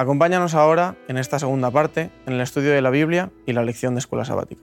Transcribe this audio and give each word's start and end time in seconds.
Acompáñanos 0.00 0.54
ahora 0.54 0.94
en 1.08 1.18
esta 1.18 1.40
segunda 1.40 1.72
parte 1.72 2.12
en 2.24 2.34
el 2.34 2.40
estudio 2.40 2.70
de 2.70 2.80
la 2.80 2.90
Biblia 2.90 3.32
y 3.46 3.52
la 3.52 3.64
lección 3.64 3.94
de 3.94 3.98
escuela 3.98 4.24
sabática. 4.24 4.62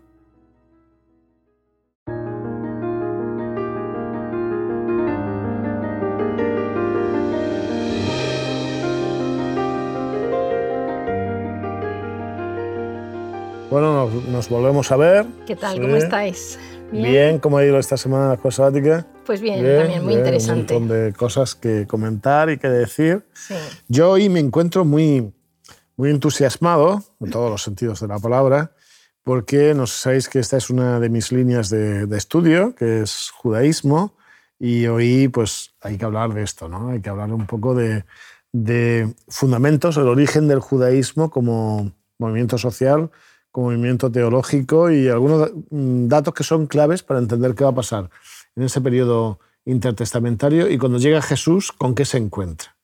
Bueno, 13.69 14.09
nos, 14.31 14.47
volvemos 14.47 14.89
a 14.93 14.95
ver. 14.95 15.25
¿Qué 15.45 15.57
tal? 15.57 15.81
¿Cómo 15.81 15.97
estáis? 15.97 16.57
Bien. 16.93 17.39
¿cómo 17.39 17.57
ha 17.57 17.65
ido 17.65 17.77
esta 17.77 17.97
semana 17.97 18.29
la 18.29 18.33
escuela 18.35 18.55
sabática? 18.55 19.05
Pues 19.25 19.41
bien, 19.41 19.65
también 19.65 20.03
muy 20.03 20.13
interesante. 20.13 20.75
Un 20.75 20.83
montón 20.83 20.97
de 20.97 21.13
cosas 21.13 21.55
que 21.55 21.87
comentar 21.87 22.49
y 22.49 22.57
que 22.57 22.69
decir. 22.69 23.25
Yo 23.87 24.11
hoy 24.11 24.29
me 24.29 24.39
encuentro 24.39 24.85
muy, 24.85 25.33
muy 25.97 26.11
entusiasmado, 26.11 27.03
en 27.19 27.31
todos 27.31 27.49
los 27.49 27.63
sentidos 27.63 27.99
de 28.01 28.07
la 28.07 28.19
palabra, 28.19 28.71
porque 29.23 29.73
no 29.73 29.87
sabéis 29.87 30.29
que 30.29 30.39
esta 30.39 30.57
es 30.57 30.69
una 30.69 30.99
de 30.99 31.09
mis 31.09 31.31
líneas 31.31 31.69
de, 31.69 32.07
estudio, 32.15 32.75
que 32.75 33.01
es 33.01 33.31
judaísmo, 33.31 34.15
y 34.59 34.85
hoy 34.85 35.27
pues 35.27 35.73
hay 35.81 35.97
que 35.97 36.05
hablar 36.05 36.33
de 36.33 36.43
esto, 36.43 36.69
¿no? 36.69 36.89
Hay 36.89 37.01
que 37.01 37.09
hablar 37.09 37.33
un 37.33 37.47
poco 37.47 37.73
de, 37.73 38.05
de 38.51 39.13
fundamentos, 39.27 39.97
el 39.97 40.07
origen 40.07 40.47
del 40.47 40.59
judaísmo 40.59 41.31
como 41.31 41.91
movimiento 42.19 42.57
social, 42.57 43.09
como 43.51 43.67
movimiento 43.67 44.11
teológico 44.11 44.91
y 44.91 45.09
algunos 45.09 45.51
mm, 45.71 46.07
datos 46.07 46.33
que 46.33 46.43
son 46.43 46.67
claves 46.67 47.01
para 47.03 47.19
entender 47.19 47.55
qué 47.55 47.63
va 47.63 47.71
a 47.71 47.75
pasar 47.75 48.09
en 48.55 48.63
ese 48.63 48.81
periodo 48.81 49.39
intertestamentario 49.65 50.69
y 50.69 50.77
cuando 50.77 50.97
llega 50.97 51.21
Jesús, 51.21 51.71
con 51.71 51.95
qué 51.95 52.05
se 52.05 52.17
encuentra. 52.17 52.75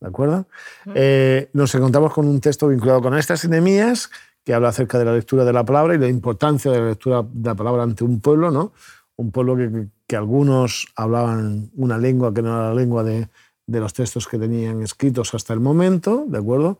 ¿De 0.00 0.08
acuerdo? 0.08 0.46
Eh, 0.94 1.50
nos 1.52 1.74
encontramos 1.74 2.12
con 2.12 2.28
un 2.28 2.40
texto 2.40 2.68
vinculado 2.68 3.02
con 3.02 3.16
estas 3.18 3.44
enemías 3.44 4.10
que 4.44 4.54
habla 4.54 4.68
acerca 4.68 4.98
de 4.98 5.04
la 5.04 5.12
lectura 5.12 5.44
de 5.44 5.52
la 5.52 5.64
palabra 5.64 5.94
y 5.94 5.98
la 5.98 6.08
importancia 6.08 6.70
de 6.70 6.78
la 6.78 6.88
lectura 6.90 7.22
de 7.28 7.48
la 7.48 7.54
palabra 7.56 7.82
ante 7.82 8.04
un 8.04 8.20
pueblo, 8.20 8.50
¿no? 8.50 8.72
Un 9.16 9.32
pueblo 9.32 9.56
que, 9.56 9.88
que 10.06 10.16
algunos 10.16 10.86
hablaban 10.94 11.70
una 11.74 11.98
lengua 11.98 12.32
que 12.32 12.42
no 12.42 12.50
era 12.50 12.68
la 12.68 12.74
lengua 12.74 13.02
de, 13.02 13.28
de 13.68 13.80
los 13.80 13.92
textos 13.92 14.26
que 14.26 14.38
tenían 14.38 14.82
escritos 14.82 15.34
hasta 15.34 15.52
el 15.52 15.60
momento, 15.60 16.24
¿de 16.26 16.38
acuerdo? 16.38 16.78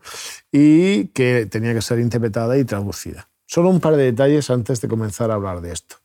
Y 0.50 1.08
que 1.08 1.46
tenía 1.46 1.74
que 1.74 1.82
ser 1.82 1.98
interpretada 1.98 2.56
y 2.56 2.64
traducida. 2.64 3.28
Solo 3.46 3.68
un 3.68 3.80
par 3.80 3.96
de 3.96 4.04
detalles 4.04 4.48
antes 4.50 4.80
de 4.80 4.88
comenzar 4.88 5.30
a 5.30 5.34
hablar 5.34 5.60
de 5.60 5.72
esto. 5.72 5.96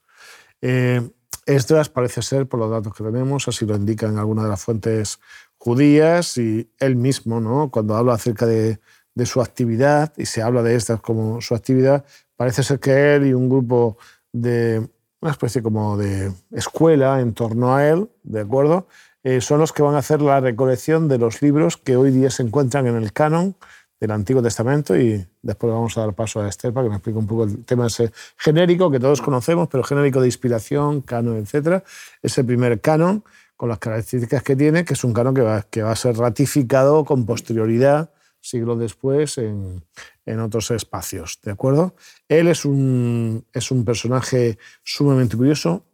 Eh, 0.61 1.01
Esdras 1.45 1.89
parece 1.89 2.21
ser, 2.21 2.47
por 2.47 2.59
los 2.59 2.71
datos 2.71 2.93
que 2.93 3.03
tenemos, 3.03 3.47
así 3.47 3.65
lo 3.65 3.75
indican 3.75 4.17
algunas 4.17 4.45
de 4.45 4.49
las 4.51 4.61
fuentes 4.61 5.19
judías 5.57 6.37
y 6.37 6.69
él 6.79 6.95
mismo, 6.95 7.39
¿no? 7.39 7.69
cuando 7.69 7.95
habla 7.95 8.13
acerca 8.13 8.45
de, 8.45 8.79
su 9.25 9.41
actividad 9.41 10.11
y 10.17 10.25
se 10.25 10.41
habla 10.41 10.63
de 10.63 10.75
Esdras 10.75 10.99
como 10.99 11.39
su 11.39 11.53
actividad, 11.53 12.03
parece 12.35 12.63
ser 12.63 12.79
que 12.79 13.15
él 13.15 13.27
y 13.27 13.33
un 13.33 13.47
grupo 13.47 13.97
de 14.31 14.89
una 15.21 15.31
especie 15.31 15.61
como 15.61 15.97
de 15.97 16.33
escuela 16.51 17.21
en 17.21 17.33
torno 17.33 17.75
a 17.75 17.87
él, 17.87 18.09
¿de 18.23 18.41
acuerdo? 18.41 18.87
Eh, 19.23 19.39
son 19.39 19.59
los 19.59 19.71
que 19.71 19.83
van 19.83 19.95
a 19.95 19.99
hacer 19.99 20.21
la 20.21 20.41
recolección 20.41 21.07
de 21.07 21.17
los 21.17 21.41
libros 21.41 21.77
que 21.77 21.95
hoy 21.95 22.11
día 22.11 22.29
se 22.29 22.43
encuentran 22.43 22.87
en 22.87 22.95
el 22.95 23.13
canon 23.13 23.55
del 24.03 24.11
Antiguo 24.11 24.43
Testamento 24.43 24.97
y 24.97 25.25
después 25.41 25.71
vamos 25.71 25.97
a 25.97 26.01
dar 26.01 26.13
paso 26.13 26.41
a 26.41 26.49
Esther 26.49 26.73
para 26.73 26.85
que 26.85 26.89
me 26.89 26.95
explique 26.97 27.17
un 27.17 27.25
poco 27.25 27.45
el 27.45 27.63
tema 27.63 27.87
ese 27.87 28.11
genérico 28.35 28.91
que 28.91 28.99
todos 28.99 29.21
conocemos, 29.21 29.69
pero 29.69 29.81
genérico 29.81 30.19
de 30.19 30.27
inspiración, 30.27 30.99
canon, 30.99 31.37
etc. 31.37 31.81
Ese 32.21 32.43
primer 32.43 32.81
canon 32.81 33.23
con 33.55 33.69
las 33.69 33.79
características 33.79 34.43
que 34.43 34.57
tiene, 34.57 34.83
que 34.83 34.95
es 34.95 35.05
un 35.05 35.13
canon 35.13 35.33
que 35.33 35.41
va, 35.41 35.61
que 35.61 35.83
va 35.83 35.91
a 35.91 35.95
ser 35.95 36.17
ratificado 36.17 37.05
con 37.05 37.25
posterioridad 37.25 38.11
siglos 38.41 38.77
después 38.77 39.37
en, 39.37 39.85
en, 40.25 40.39
otros 40.41 40.69
espacios, 40.71 41.39
¿de 41.41 41.51
acuerdo? 41.51 41.95
Él 42.27 42.49
es 42.49 42.65
un, 42.65 43.45
es 43.53 43.71
un 43.71 43.85
personaje 43.85 44.57
sumamente 44.83 45.37
curioso, 45.37 45.85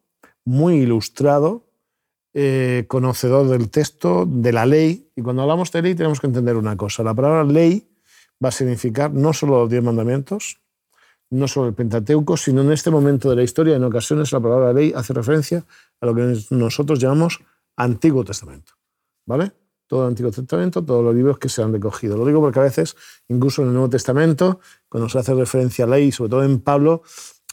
muy 0.46 0.78
ilustrado, 0.78 1.68
eh, 2.34 2.86
conocedor 2.88 3.50
del 3.50 3.70
texto, 3.70 4.26
de 4.28 4.52
la 4.52 4.66
ley, 4.66 5.12
y 5.16 5.22
cuando 5.22 5.44
hablamos 5.44 5.72
de 5.72 5.84
ley 5.84 5.94
tenemos 5.94 6.20
que 6.20 6.26
entender 6.26 6.56
una 6.58 6.76
cosa, 6.76 7.04
la 7.04 7.14
palabra 7.14 7.44
ley 7.44 7.86
va 8.44 8.50
a 8.50 8.52
significar 8.52 9.14
no 9.14 9.34
solo 9.34 9.60
los 9.60 9.70
diez 9.70 9.84
mandamientos, 9.84 10.60
no 11.30 11.48
solo 11.48 11.68
el 11.68 11.74
Pentateuco, 11.74 12.38
sino 12.38 12.62
en 12.62 12.72
este 12.72 12.90
momento 12.90 13.30
de 13.30 13.36
la 13.36 13.44
historia, 13.44 13.76
en 13.76 13.84
ocasiones 13.84 14.32
la 14.32 14.40
palabra 14.40 14.74
ley 14.74 14.94
hace 14.96 15.14
referencia 15.14 15.66
a 16.02 16.06
lo 16.06 16.16
que 16.16 16.36
nosotros 16.50 17.00
llamamos 17.00 17.40
Antiguo 17.76 18.24
Testamento. 18.24 18.74
¿Vale? 19.26 19.52
Todo 19.86 20.04
el 20.04 20.10
Antiguo 20.10 20.32
Testamento, 20.32 20.84
todos 20.84 21.04
los 21.04 21.16
libros 21.16 21.38
que 21.38 21.50
se 21.50 21.62
han 21.62 21.72
recogido. 21.72 22.18
Lo 22.18 22.26
digo 22.26 22.42
porque 22.42 22.60
a 22.60 22.64
veces, 22.64 22.96
incluso 23.28 23.62
en 23.62 23.70
el 23.70 23.74
Nuevo 23.74 23.90
Testamento, 23.90 24.60
cuando 24.88 25.10
se 25.10 25.20
hace 25.20 25.34
referencia 25.34 25.86
a 25.86 25.88
ley, 25.88 26.12
sobre 26.12 26.32
todo 26.32 26.44
en 26.44 26.60
Pablo, 26.60 27.04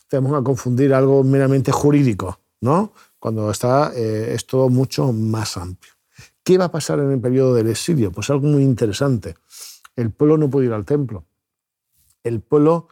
tenemos 0.09 0.39
a 0.39 0.43
confundir 0.43 0.95
algo 0.95 1.23
meramente 1.25 1.73
jurídico, 1.73 2.41
¿no? 2.61 2.93
Cuando 3.19 3.51
está, 3.51 3.93
eh, 3.95 4.35
es 4.35 4.47
todo 4.47 4.69
mucho 4.69 5.13
más 5.13 5.57
amplio. 5.57 5.93
¿Qué 6.43 6.59
va 6.59 6.67
a 6.67 6.71
pasar 6.71 7.01
en 7.01 7.11
el 7.11 7.21
periodo 7.21 7.55
del 7.55 7.69
exilio? 7.69 8.13
Pues 8.13 8.31
algo 8.31 8.47
muy 8.47 8.63
interesante. 8.63 9.35
El 9.97 10.11
pueblo 10.13 10.39
no 10.39 10.51
puede 10.51 10.67
ir 10.67 10.73
al 10.73 10.85
templo. 10.85 11.25
El 12.23 12.41
pueblo 12.41 12.89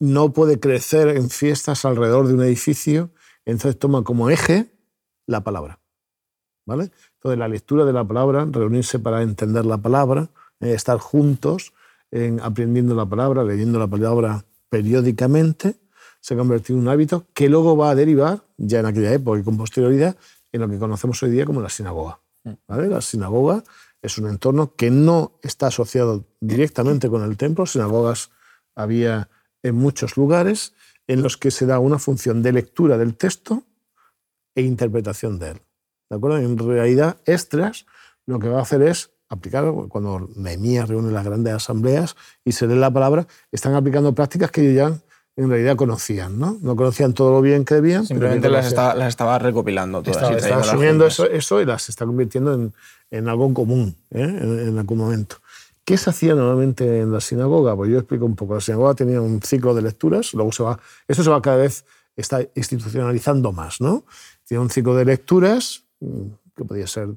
no 0.00 0.32
puede 0.32 0.58
crecer 0.58 1.08
en 1.08 1.30
fiestas 1.30 1.84
alrededor 1.84 2.26
de 2.26 2.34
un 2.34 2.42
edificio, 2.42 3.10
entonces 3.44 3.78
toma 3.78 4.02
como 4.02 4.30
eje 4.30 4.72
la 5.26 5.42
palabra. 5.42 5.78
¿Vale? 6.66 6.90
Entonces 7.14 7.38
la 7.38 7.48
lectura 7.48 7.84
de 7.84 7.92
la 7.92 8.04
palabra, 8.04 8.46
reunirse 8.50 8.98
para 8.98 9.22
entender 9.22 9.64
la 9.66 9.78
palabra, 9.78 10.30
eh, 10.60 10.72
estar 10.72 10.98
juntos 10.98 11.72
en 12.10 12.40
aprendiendo 12.40 12.94
la 12.94 13.06
palabra, 13.06 13.44
leyendo 13.44 13.78
la 13.78 13.86
palabra 13.86 14.44
periódicamente, 14.68 15.76
se 16.20 16.34
ha 16.34 16.36
convertido 16.36 16.78
en 16.78 16.84
un 16.84 16.88
hábito 16.88 17.26
que 17.34 17.48
luego 17.48 17.76
va 17.76 17.90
a 17.90 17.94
derivar, 17.94 18.42
ya 18.56 18.80
en 18.80 18.86
aquella 18.86 19.12
época 19.12 19.40
y 19.40 19.42
con 19.42 19.56
posterioridad, 19.56 20.16
en 20.52 20.60
lo 20.60 20.68
que 20.68 20.78
conocemos 20.78 21.22
hoy 21.22 21.30
día 21.30 21.46
como 21.46 21.60
la 21.60 21.68
sinagoga. 21.68 22.20
Mm. 22.44 22.52
¿Vale? 22.68 22.88
La 22.88 23.00
sinagoga 23.00 23.62
es 24.02 24.18
un 24.18 24.28
entorno 24.28 24.74
que 24.74 24.90
no 24.90 25.38
está 25.42 25.68
asociado 25.68 26.26
directamente 26.40 27.08
con 27.08 27.22
el 27.22 27.36
templo. 27.36 27.66
Sinagogas 27.66 28.30
había 28.74 29.28
en 29.62 29.74
muchos 29.74 30.16
lugares 30.16 30.74
en 31.06 31.22
los 31.22 31.36
que 31.36 31.50
se 31.50 31.66
da 31.66 31.78
una 31.78 31.98
función 31.98 32.42
de 32.42 32.52
lectura 32.52 32.96
del 32.96 33.16
texto 33.16 33.64
e 34.54 34.62
interpretación 34.62 35.38
de 35.38 35.50
él. 35.50 35.62
¿De 36.08 36.16
acuerdo? 36.16 36.38
En 36.38 36.56
realidad, 36.58 37.18
Estras 37.24 37.86
lo 38.26 38.38
que 38.38 38.48
va 38.48 38.60
a 38.60 38.62
hacer 38.62 38.82
es 38.82 39.10
aplicar, 39.28 39.72
cuando 39.88 40.28
Nehemías 40.36 40.88
reúne 40.88 41.12
las 41.12 41.24
grandes 41.24 41.54
asambleas 41.54 42.16
y 42.44 42.52
se 42.52 42.66
lee 42.66 42.76
la 42.76 42.92
palabra, 42.92 43.26
están 43.52 43.74
aplicando 43.74 44.14
prácticas 44.14 44.50
que 44.50 44.74
ya 44.74 44.98
en 45.36 45.48
realidad 45.48 45.76
conocían, 45.76 46.38
¿no? 46.38 46.58
No 46.60 46.76
conocían 46.76 47.14
todo 47.14 47.32
lo 47.32 47.40
bien 47.40 47.64
que 47.64 47.74
debían. 47.76 48.06
Simplemente 48.06 48.48
las, 48.48 48.66
estaba, 48.66 49.38
recopilando 49.38 50.02
todas. 50.02 50.36
Estaba, 50.36 50.60
asumiendo 50.60 51.06
eso, 51.06 51.60
y 51.60 51.64
las 51.64 51.88
está 51.88 52.04
convirtiendo 52.04 52.54
en, 52.54 52.74
en 53.10 53.28
algo 53.28 53.52
común 53.54 53.96
¿eh? 54.10 54.22
en, 54.22 54.78
algún 54.78 54.98
momento. 54.98 55.36
¿Qué 55.84 55.96
se 55.96 56.10
hacía 56.10 56.34
normalmente 56.34 57.00
en 57.00 57.12
la 57.12 57.20
sinagoga? 57.20 57.74
Pues 57.74 57.90
yo 57.90 57.98
explico 57.98 58.24
un 58.24 58.36
poco. 58.36 58.54
La 58.54 58.60
sinagoga 58.60 58.94
tenía 58.94 59.20
un 59.20 59.40
ciclo 59.42 59.74
de 59.74 59.82
lecturas, 59.82 60.34
luego 60.34 60.52
se 60.52 60.62
va, 60.62 60.78
esto 61.08 61.24
se 61.24 61.30
va 61.30 61.40
cada 61.42 61.56
vez, 61.56 61.84
está 62.16 62.40
institucionalizando 62.54 63.52
más, 63.52 63.80
¿no? 63.80 64.04
Tiene 64.44 64.62
un 64.62 64.70
ciclo 64.70 64.94
de 64.94 65.04
lecturas, 65.04 65.84
mm, 66.00 66.26
que 66.56 66.64
podía 66.64 66.86
ser 66.86 67.08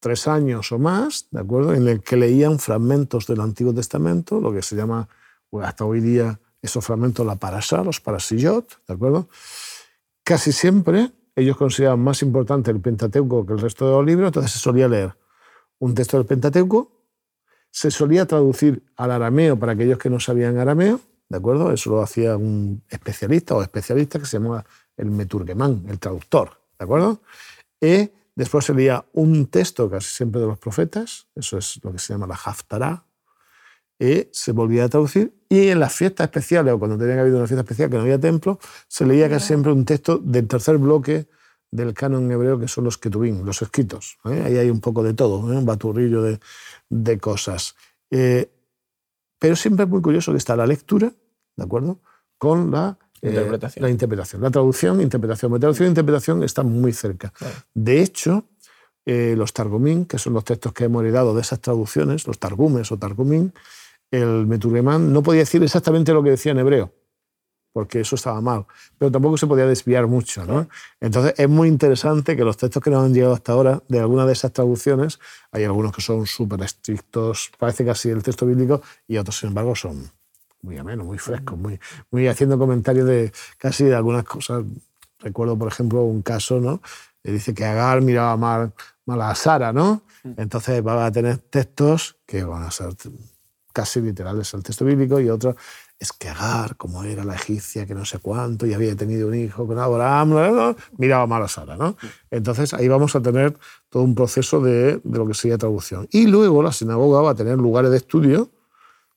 tres 0.00 0.28
años 0.28 0.70
o 0.70 0.78
más, 0.78 1.28
¿de 1.30 1.40
acuerdo? 1.40 1.74
En 1.74 1.88
el 1.88 2.02
que 2.02 2.16
leían 2.16 2.58
fragmentos 2.58 3.26
del 3.26 3.40
Antiguo 3.40 3.72
Testamento, 3.72 4.38
lo 4.38 4.52
que 4.52 4.60
se 4.60 4.76
llama, 4.76 5.08
pues 5.48 5.66
hasta 5.66 5.84
hoy 5.84 6.00
día, 6.00 6.38
esos 6.64 6.84
fragmentos, 6.84 7.26
la 7.26 7.36
parasha, 7.36 7.84
los 7.84 8.00
parasillot, 8.00 8.86
¿de 8.86 8.94
acuerdo? 8.94 9.28
Casi 10.22 10.50
siempre 10.50 11.12
ellos 11.36 11.56
consideraban 11.56 12.00
más 12.00 12.22
importante 12.22 12.70
el 12.70 12.80
Pentateuco 12.80 13.44
que 13.44 13.52
el 13.52 13.58
resto 13.58 13.86
de 13.86 13.92
los 13.92 14.06
libros, 14.06 14.28
entonces 14.28 14.52
se 14.52 14.58
solía 14.58 14.88
leer 14.88 15.14
un 15.78 15.94
texto 15.94 16.16
del 16.16 16.26
Pentateuco, 16.26 16.90
se 17.70 17.90
solía 17.90 18.24
traducir 18.24 18.82
al 18.96 19.10
arameo 19.10 19.58
para 19.58 19.72
aquellos 19.72 19.98
que 19.98 20.08
no 20.08 20.20
sabían 20.20 20.56
arameo, 20.56 21.00
¿de 21.28 21.36
acuerdo? 21.36 21.70
Eso 21.70 21.90
lo 21.90 22.00
hacía 22.00 22.36
un 22.36 22.82
especialista 22.88 23.54
o 23.54 23.62
especialista 23.62 24.18
que 24.18 24.26
se 24.26 24.38
llamaba 24.38 24.64
el 24.96 25.10
meturgemán, 25.10 25.84
el 25.88 25.98
traductor, 25.98 26.60
¿de 26.78 26.84
acuerdo? 26.84 27.20
Y 27.78 28.10
después 28.34 28.64
se 28.64 28.72
leía 28.72 29.04
un 29.12 29.48
texto 29.48 29.90
casi 29.90 30.08
siempre 30.08 30.40
de 30.40 30.46
los 30.46 30.58
profetas, 30.58 31.26
eso 31.34 31.58
es 31.58 31.78
lo 31.82 31.92
que 31.92 31.98
se 31.98 32.14
llama 32.14 32.26
la 32.26 32.38
Haftarah, 32.42 33.04
se 33.98 34.52
volvía 34.52 34.84
a 34.84 34.88
traducir. 34.88 35.34
Y 35.48 35.68
en 35.68 35.80
las 35.80 35.94
fiestas 35.94 36.26
especiales, 36.26 36.74
o 36.74 36.78
cuando 36.78 36.98
tenía 36.98 37.14
que 37.14 37.20
haber 37.20 37.34
una 37.34 37.46
fiesta 37.46 37.62
especial 37.62 37.90
que 37.90 37.96
no 37.96 38.02
había 38.02 38.18
templo, 38.18 38.58
se 38.88 39.06
leía 39.06 39.28
casi 39.28 39.48
siempre 39.48 39.72
un 39.72 39.84
texto 39.84 40.18
del 40.18 40.46
tercer 40.48 40.78
bloque 40.78 41.28
del 41.74 41.92
canon 41.92 42.30
hebreo, 42.30 42.58
que 42.58 42.68
son 42.68 42.84
los 42.84 42.98
ketubim, 42.98 43.44
los 43.44 43.60
escritos. 43.60 44.18
¿eh? 44.26 44.42
Ahí 44.46 44.56
hay 44.58 44.70
un 44.70 44.80
poco 44.80 45.02
de 45.02 45.12
todo, 45.12 45.52
¿eh? 45.52 45.56
un 45.56 45.66
baturrillo 45.66 46.22
de, 46.22 46.38
de 46.88 47.18
cosas. 47.18 47.74
Eh, 48.12 48.48
pero 49.40 49.56
siempre 49.56 49.84
es 49.84 49.90
muy 49.90 50.00
curioso 50.00 50.30
que 50.30 50.38
está 50.38 50.54
la 50.54 50.68
lectura, 50.68 51.12
¿de 51.56 51.64
acuerdo? 51.64 51.98
Con 52.38 52.70
la 52.70 52.96
interpretación. 53.20 53.82
la 53.82 53.90
interpretación. 53.90 54.42
La 54.42 54.50
traducción, 54.52 55.00
interpretación. 55.00 55.52
La 55.52 55.58
traducción 55.58 55.86
e 55.86 55.88
interpretación 55.88 56.42
están 56.44 56.70
muy 56.70 56.92
cerca. 56.92 57.32
De 57.74 58.00
hecho, 58.00 58.44
los 59.04 59.52
targumín, 59.52 60.06
que 60.06 60.18
son 60.18 60.34
los 60.34 60.44
textos 60.44 60.72
que 60.72 60.84
hemos 60.84 61.02
heredado 61.02 61.34
de 61.34 61.40
esas 61.40 61.60
traducciones, 61.60 62.26
los 62.28 62.38
targumes 62.38 62.92
o 62.92 62.98
targumín, 62.98 63.52
el 64.14 64.46
meturemán 64.46 65.12
no 65.12 65.22
podía 65.22 65.40
decir 65.40 65.62
exactamente 65.62 66.12
lo 66.12 66.22
que 66.22 66.30
decía 66.30 66.52
en 66.52 66.58
hebreo 66.58 66.92
porque 67.74 68.00
eso 68.00 68.14
estaba 68.14 68.40
mal, 68.40 68.66
pero 68.96 69.10
tampoco 69.10 69.36
se 69.36 69.48
podía 69.48 69.66
desviar 69.66 70.06
mucho. 70.06 70.46
¿no? 70.46 70.68
Entonces 71.00 71.34
es 71.36 71.48
muy 71.48 71.66
interesante 71.66 72.36
que 72.36 72.44
los 72.44 72.56
textos 72.56 72.80
que 72.80 72.88
nos 72.88 73.04
han 73.04 73.12
llegado 73.12 73.34
hasta 73.34 73.52
ahora, 73.52 73.82
de 73.88 73.98
alguna 73.98 74.24
de 74.24 74.32
esas 74.32 74.52
traducciones, 74.52 75.18
hay 75.50 75.64
algunos 75.64 75.90
que 75.92 76.00
son 76.00 76.24
súper 76.24 76.62
estrictos, 76.62 77.50
parece 77.58 77.84
casi 77.84 78.10
el 78.10 78.22
texto 78.22 78.46
bíblico, 78.46 78.80
y 79.08 79.16
otros, 79.16 79.38
sin 79.38 79.48
embargo, 79.48 79.74
son 79.74 80.08
muy 80.62 80.78
amenos, 80.78 81.04
muy 81.04 81.18
frescos, 81.18 81.58
muy, 81.58 81.80
muy 82.12 82.28
haciendo 82.28 82.56
comentarios 82.60 83.08
de 83.08 83.32
casi 83.58 83.82
de 83.82 83.96
algunas 83.96 84.22
cosas. 84.22 84.62
Recuerdo, 85.18 85.58
por 85.58 85.66
ejemplo, 85.66 86.02
un 86.04 86.22
caso, 86.22 86.60
¿no? 86.60 86.80
dice 87.24 87.54
que 87.54 87.64
Agar 87.64 88.02
miraba 88.02 88.36
mal, 88.36 88.72
mal 89.04 89.20
a 89.22 89.34
Sara, 89.34 89.72
¿no? 89.72 90.02
Entonces 90.36 90.86
va 90.86 91.04
a 91.04 91.10
tener 91.10 91.38
textos 91.38 92.18
que 92.24 92.44
van 92.44 92.62
a 92.62 92.70
ser 92.70 92.94
casi 93.74 94.00
literales 94.00 94.54
al 94.54 94.62
texto 94.62 94.86
bíblico 94.86 95.20
y 95.20 95.28
otros 95.28 95.56
es 95.98 96.12
que 96.12 96.28
Agar, 96.28 96.76
como 96.76 97.04
era 97.04 97.24
la 97.24 97.34
egipcia, 97.34 97.86
que 97.86 97.94
no 97.94 98.04
sé 98.04 98.18
cuánto, 98.18 98.66
y 98.66 98.72
había 98.72 98.96
tenido 98.96 99.28
un 99.28 99.34
hijo 99.34 99.66
con 99.66 99.78
Abraham, 99.78 100.74
miraba 100.96 101.26
mal 101.26 101.42
a 101.42 101.48
Sara. 101.48 101.76
¿no? 101.76 101.96
Entonces 102.30 102.72
ahí 102.74 102.88
vamos 102.88 103.14
a 103.14 103.20
tener 103.20 103.56
todo 103.90 104.02
un 104.02 104.14
proceso 104.14 104.60
de, 104.60 105.00
de, 105.04 105.18
lo 105.18 105.26
que 105.26 105.34
sería 105.34 105.58
traducción. 105.58 106.08
Y 106.10 106.26
luego 106.26 106.62
la 106.62 106.72
sinagoga 106.72 107.20
va 107.20 107.30
a 107.30 107.34
tener 107.34 107.58
lugares 107.58 107.90
de 107.90 107.98
estudio 107.98 108.50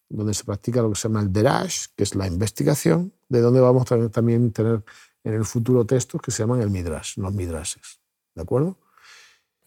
donde 0.09 0.33
se 0.33 0.43
practica 0.43 0.81
lo 0.81 0.89
que 0.89 0.95
se 0.95 1.07
llama 1.07 1.21
el 1.21 1.31
derash, 1.31 1.87
que 1.95 2.03
es 2.03 2.15
la 2.15 2.27
investigación, 2.27 3.13
de 3.29 3.41
donde 3.41 3.59
vamos 3.59 3.91
a 3.91 4.09
también 4.09 4.51
tener 4.51 4.83
en 5.23 5.33
el 5.33 5.45
futuro 5.45 5.85
textos 5.85 6.21
que 6.21 6.31
se 6.31 6.43
llaman 6.43 6.61
el 6.61 6.69
midrash, 6.69 7.17
los 7.17 7.33
midrashes. 7.33 7.99
¿De 8.33 8.41
acuerdo? 8.41 8.77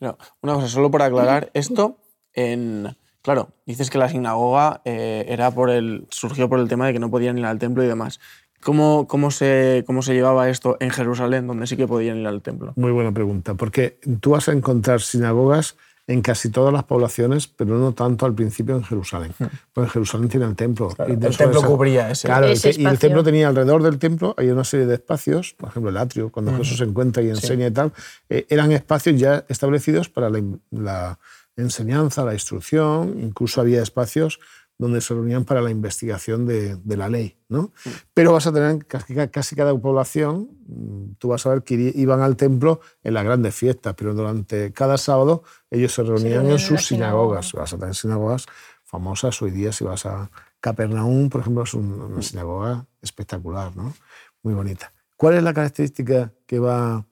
una 0.00 0.54
cosa, 0.54 0.68
solo 0.68 0.90
por 0.90 1.02
aclarar, 1.02 1.50
esto 1.52 1.98
en 2.32 2.96
Claro, 3.22 3.50
dices 3.66 3.90
que 3.90 3.98
la 3.98 4.08
sinagoga 4.08 4.80
eh, 4.84 5.26
era 5.28 5.50
por 5.50 5.70
el, 5.70 6.06
surgió 6.10 6.48
por 6.48 6.58
el 6.58 6.68
tema 6.68 6.86
de 6.86 6.94
que 6.94 6.98
no 6.98 7.10
podían 7.10 7.38
ir 7.38 7.44
al 7.44 7.58
templo 7.58 7.84
y 7.84 7.86
demás. 7.86 8.20
¿Cómo, 8.62 9.06
cómo, 9.08 9.30
se, 9.30 9.84
¿Cómo 9.86 10.02
se 10.02 10.12
llevaba 10.12 10.48
esto 10.48 10.76
en 10.80 10.90
Jerusalén, 10.90 11.46
donde 11.46 11.66
sí 11.66 11.76
que 11.76 11.86
podían 11.86 12.18
ir 12.18 12.26
al 12.26 12.42
templo? 12.42 12.72
Muy 12.76 12.92
buena 12.92 13.12
pregunta, 13.12 13.54
porque 13.54 13.98
tú 14.20 14.30
vas 14.30 14.48
a 14.48 14.52
encontrar 14.52 15.00
sinagogas 15.00 15.76
en 16.06 16.22
casi 16.22 16.50
todas 16.50 16.72
las 16.72 16.84
poblaciones, 16.84 17.46
pero 17.46 17.78
no 17.78 17.92
tanto 17.92 18.26
al 18.26 18.34
principio 18.34 18.74
en 18.76 18.82
Jerusalén. 18.82 19.32
Hmm. 19.38 19.46
Pues 19.72 19.86
en 19.86 19.90
Jerusalén 19.90 20.28
tiene 20.28 20.46
el 20.46 20.56
templo. 20.56 20.94
y 21.06 21.12
el 21.12 21.36
templo 21.36 21.62
cubría 21.62 22.10
ese, 22.10 22.26
claro, 22.26 22.48
Y 22.48 22.84
el 22.84 22.98
templo 22.98 23.22
tenía 23.22 23.48
alrededor 23.48 23.82
del 23.82 23.98
templo, 23.98 24.34
hay 24.36 24.48
una 24.48 24.64
serie 24.64 24.86
de 24.86 24.94
espacios, 24.94 25.54
por 25.56 25.68
ejemplo 25.68 25.90
el 25.90 25.96
atrio, 25.96 26.30
cuando 26.30 26.52
hmm. 26.52 26.56
Jesús 26.58 26.78
se 26.78 26.84
encuentra 26.84 27.22
y 27.22 27.28
enseña 27.28 27.68
y 27.68 27.70
tal, 27.70 27.92
eh, 28.28 28.44
eran 28.48 28.72
espacios 28.72 29.20
ya 29.20 29.44
establecidos 29.48 30.08
para 30.08 30.30
la 30.30 31.18
enseñanza, 31.56 32.24
la 32.24 32.32
instrucción, 32.32 33.20
incluso 33.20 33.60
había 33.60 33.82
espacios 33.82 34.40
donde 34.78 35.02
se 35.02 35.12
reunían 35.12 35.44
para 35.44 35.60
la 35.60 35.70
investigación 35.70 36.46
de, 36.46 36.78
la 36.86 37.10
ley. 37.10 37.36
¿no? 37.50 37.72
Pero 38.14 38.32
vas 38.32 38.46
a 38.46 38.52
tener 38.52 38.86
casi, 38.86 39.54
cada 39.54 39.78
población, 39.78 40.48
mm, 40.66 41.12
tú 41.18 41.28
vas 41.28 41.44
a 41.44 41.50
ver 41.50 41.62
que 41.62 41.92
iban 41.94 42.22
al 42.22 42.36
templo 42.36 42.80
en 43.02 43.12
las 43.12 43.24
grandes 43.24 43.54
fiestas, 43.54 43.94
pero 43.94 44.14
durante 44.14 44.72
cada 44.72 44.96
sábado 44.96 45.42
ellos 45.70 45.92
se 45.92 46.02
reunían 46.02 46.46
en 46.46 46.58
sus 46.58 46.86
sinagogas. 46.86 47.52
Vas 47.52 47.74
a 47.74 47.78
tener 47.78 47.94
sinagogas 47.94 48.46
famosas 48.84 49.40
hoy 49.42 49.50
día, 49.50 49.70
si 49.70 49.84
vas 49.84 50.06
a 50.06 50.30
Capernaum, 50.60 51.28
por 51.28 51.42
ejemplo, 51.42 51.62
es 51.62 51.74
una 51.74 52.22
sinagoga 52.22 52.86
espectacular, 53.02 53.76
¿no? 53.76 53.94
muy 54.42 54.54
bonita. 54.54 54.92
¿Cuál 55.16 55.34
es 55.34 55.42
la 55.42 55.52
característica 55.52 56.32
que 56.46 56.58
va 56.58 57.04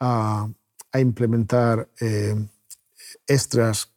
a, 0.00 0.48
implementar 0.94 1.88
eh, 2.00 2.34
extras 3.26 3.92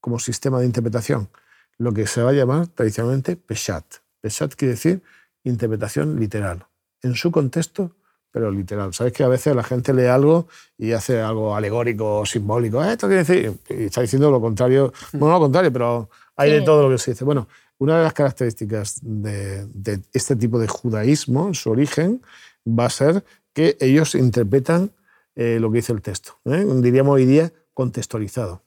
como 0.00 0.18
sistema 0.18 0.60
de 0.60 0.66
interpretación, 0.66 1.28
lo 1.76 1.92
que 1.92 2.06
se 2.06 2.22
va 2.22 2.30
a 2.30 2.34
llamar 2.34 2.68
tradicionalmente 2.68 3.36
Peshat. 3.36 3.84
Peshat 4.20 4.54
quiere 4.54 4.74
decir 4.74 5.02
interpretación 5.44 6.18
literal, 6.18 6.66
en 7.02 7.14
su 7.14 7.30
contexto, 7.30 7.96
pero 8.30 8.50
literal. 8.50 8.92
Sabes 8.92 9.12
que 9.12 9.24
a 9.24 9.28
veces 9.28 9.54
la 9.56 9.62
gente 9.62 9.94
lee 9.94 10.06
algo 10.06 10.48
y 10.76 10.92
hace 10.92 11.20
algo 11.20 11.56
alegórico 11.56 12.20
o 12.20 12.26
simbólico. 12.26 12.84
Eh, 12.84 12.92
esto 12.92 13.06
quiere 13.06 13.24
decir, 13.24 13.58
y 13.70 13.84
está 13.84 14.02
diciendo 14.02 14.30
lo 14.30 14.40
contrario, 14.40 14.92
bueno, 15.12 15.28
no 15.28 15.32
lo 15.34 15.40
contrario, 15.40 15.72
pero 15.72 16.10
hay 16.36 16.52
de 16.52 16.62
todo 16.62 16.84
lo 16.84 16.90
que 16.90 16.98
se 16.98 17.12
dice. 17.12 17.24
Bueno, 17.24 17.48
una 17.78 17.98
de 17.98 18.04
las 18.04 18.12
características 18.12 18.98
de, 19.02 20.00
este 20.12 20.36
tipo 20.36 20.58
de 20.58 20.68
judaísmo, 20.68 21.54
su 21.54 21.70
origen, 21.70 22.22
va 22.66 22.86
a 22.86 22.90
ser 22.90 23.24
que 23.52 23.76
ellos 23.80 24.14
interpretan 24.14 24.90
eh, 25.34 25.58
lo 25.60 25.70
que 25.70 25.76
dice 25.76 25.92
el 25.92 26.02
texto. 26.02 26.38
¿eh? 26.44 26.64
Diríamos 26.76 27.14
hoy 27.14 27.24
día 27.24 27.52
contextualizado 27.78 28.64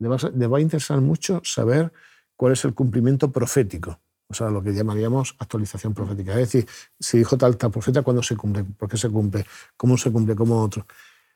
le 0.00 0.46
va, 0.46 0.58
a 0.58 0.60
interesar 0.60 1.00
mucho 1.00 1.40
saber 1.44 1.90
cuál 2.36 2.52
es 2.52 2.64
el 2.66 2.74
cumplimiento 2.74 3.32
profético, 3.32 3.98
o 4.28 4.34
sea, 4.34 4.50
lo 4.50 4.62
que 4.62 4.74
llamaríamos 4.74 5.34
actualización 5.38 5.94
profética. 5.94 6.32
Es 6.32 6.52
decir, 6.52 6.68
si 6.98 7.16
dijo 7.16 7.38
tal, 7.38 7.56
tal 7.56 7.70
profeta, 7.70 8.02
¿cuándo 8.02 8.22
se 8.22 8.36
cumple? 8.36 8.64
¿Por 8.64 8.88
qué 8.88 8.98
se 8.98 9.08
cumple? 9.08 9.46
¿Cómo 9.78 9.96
se 9.96 10.10
cumple? 10.12 10.34
¿Cómo 10.34 10.62
otro? 10.62 10.86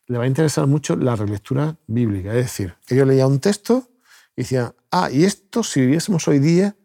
Le 0.07 0.19
va 0.19 0.25
a 0.25 0.27
interesar 0.27 0.67
mucho 0.67 0.97
la 0.97 1.17
relectura 1.17 1.75
bíblica. 1.87 2.31
Es 2.31 2.45
decir, 2.45 2.75
ellos 2.89 3.07
leían 3.07 3.29
un 3.29 3.41
texto 3.41 3.89
y 4.37 4.43
decían, 4.43 4.75
ah, 4.91 5.11
y 5.11 5.25
esto 5.25 5.63
si 5.63 5.81
viviésemos 5.81 6.29
hoy 6.29 6.41
día, 6.41 6.77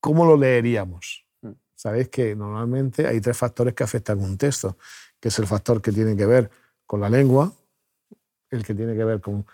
¿cómo 0.00 0.24
lo 0.24 0.36
leeríamos? 0.36 1.26
Mm. 1.42 1.50
Sabéis 1.74 2.08
que 2.08 2.34
normalmente 2.36 3.06
hay 3.06 3.20
tres 3.20 3.36
factores 3.36 3.74
que 3.74 3.84
afectan 3.84 4.20
un 4.20 4.36
texto, 4.36 4.76
que 5.20 5.28
es 5.28 5.38
el 5.38 5.46
factor 5.46 5.80
que 5.80 5.92
tiene 5.92 6.16
que 6.16 6.26
ver 6.26 6.50
con 6.86 7.00
la 7.00 7.08
lengua, 7.08 7.52
el 8.56 8.64
que 8.64 8.74
tiene 8.74 8.94
que 8.94 9.04
ver 9.04 9.20
con 9.20 9.44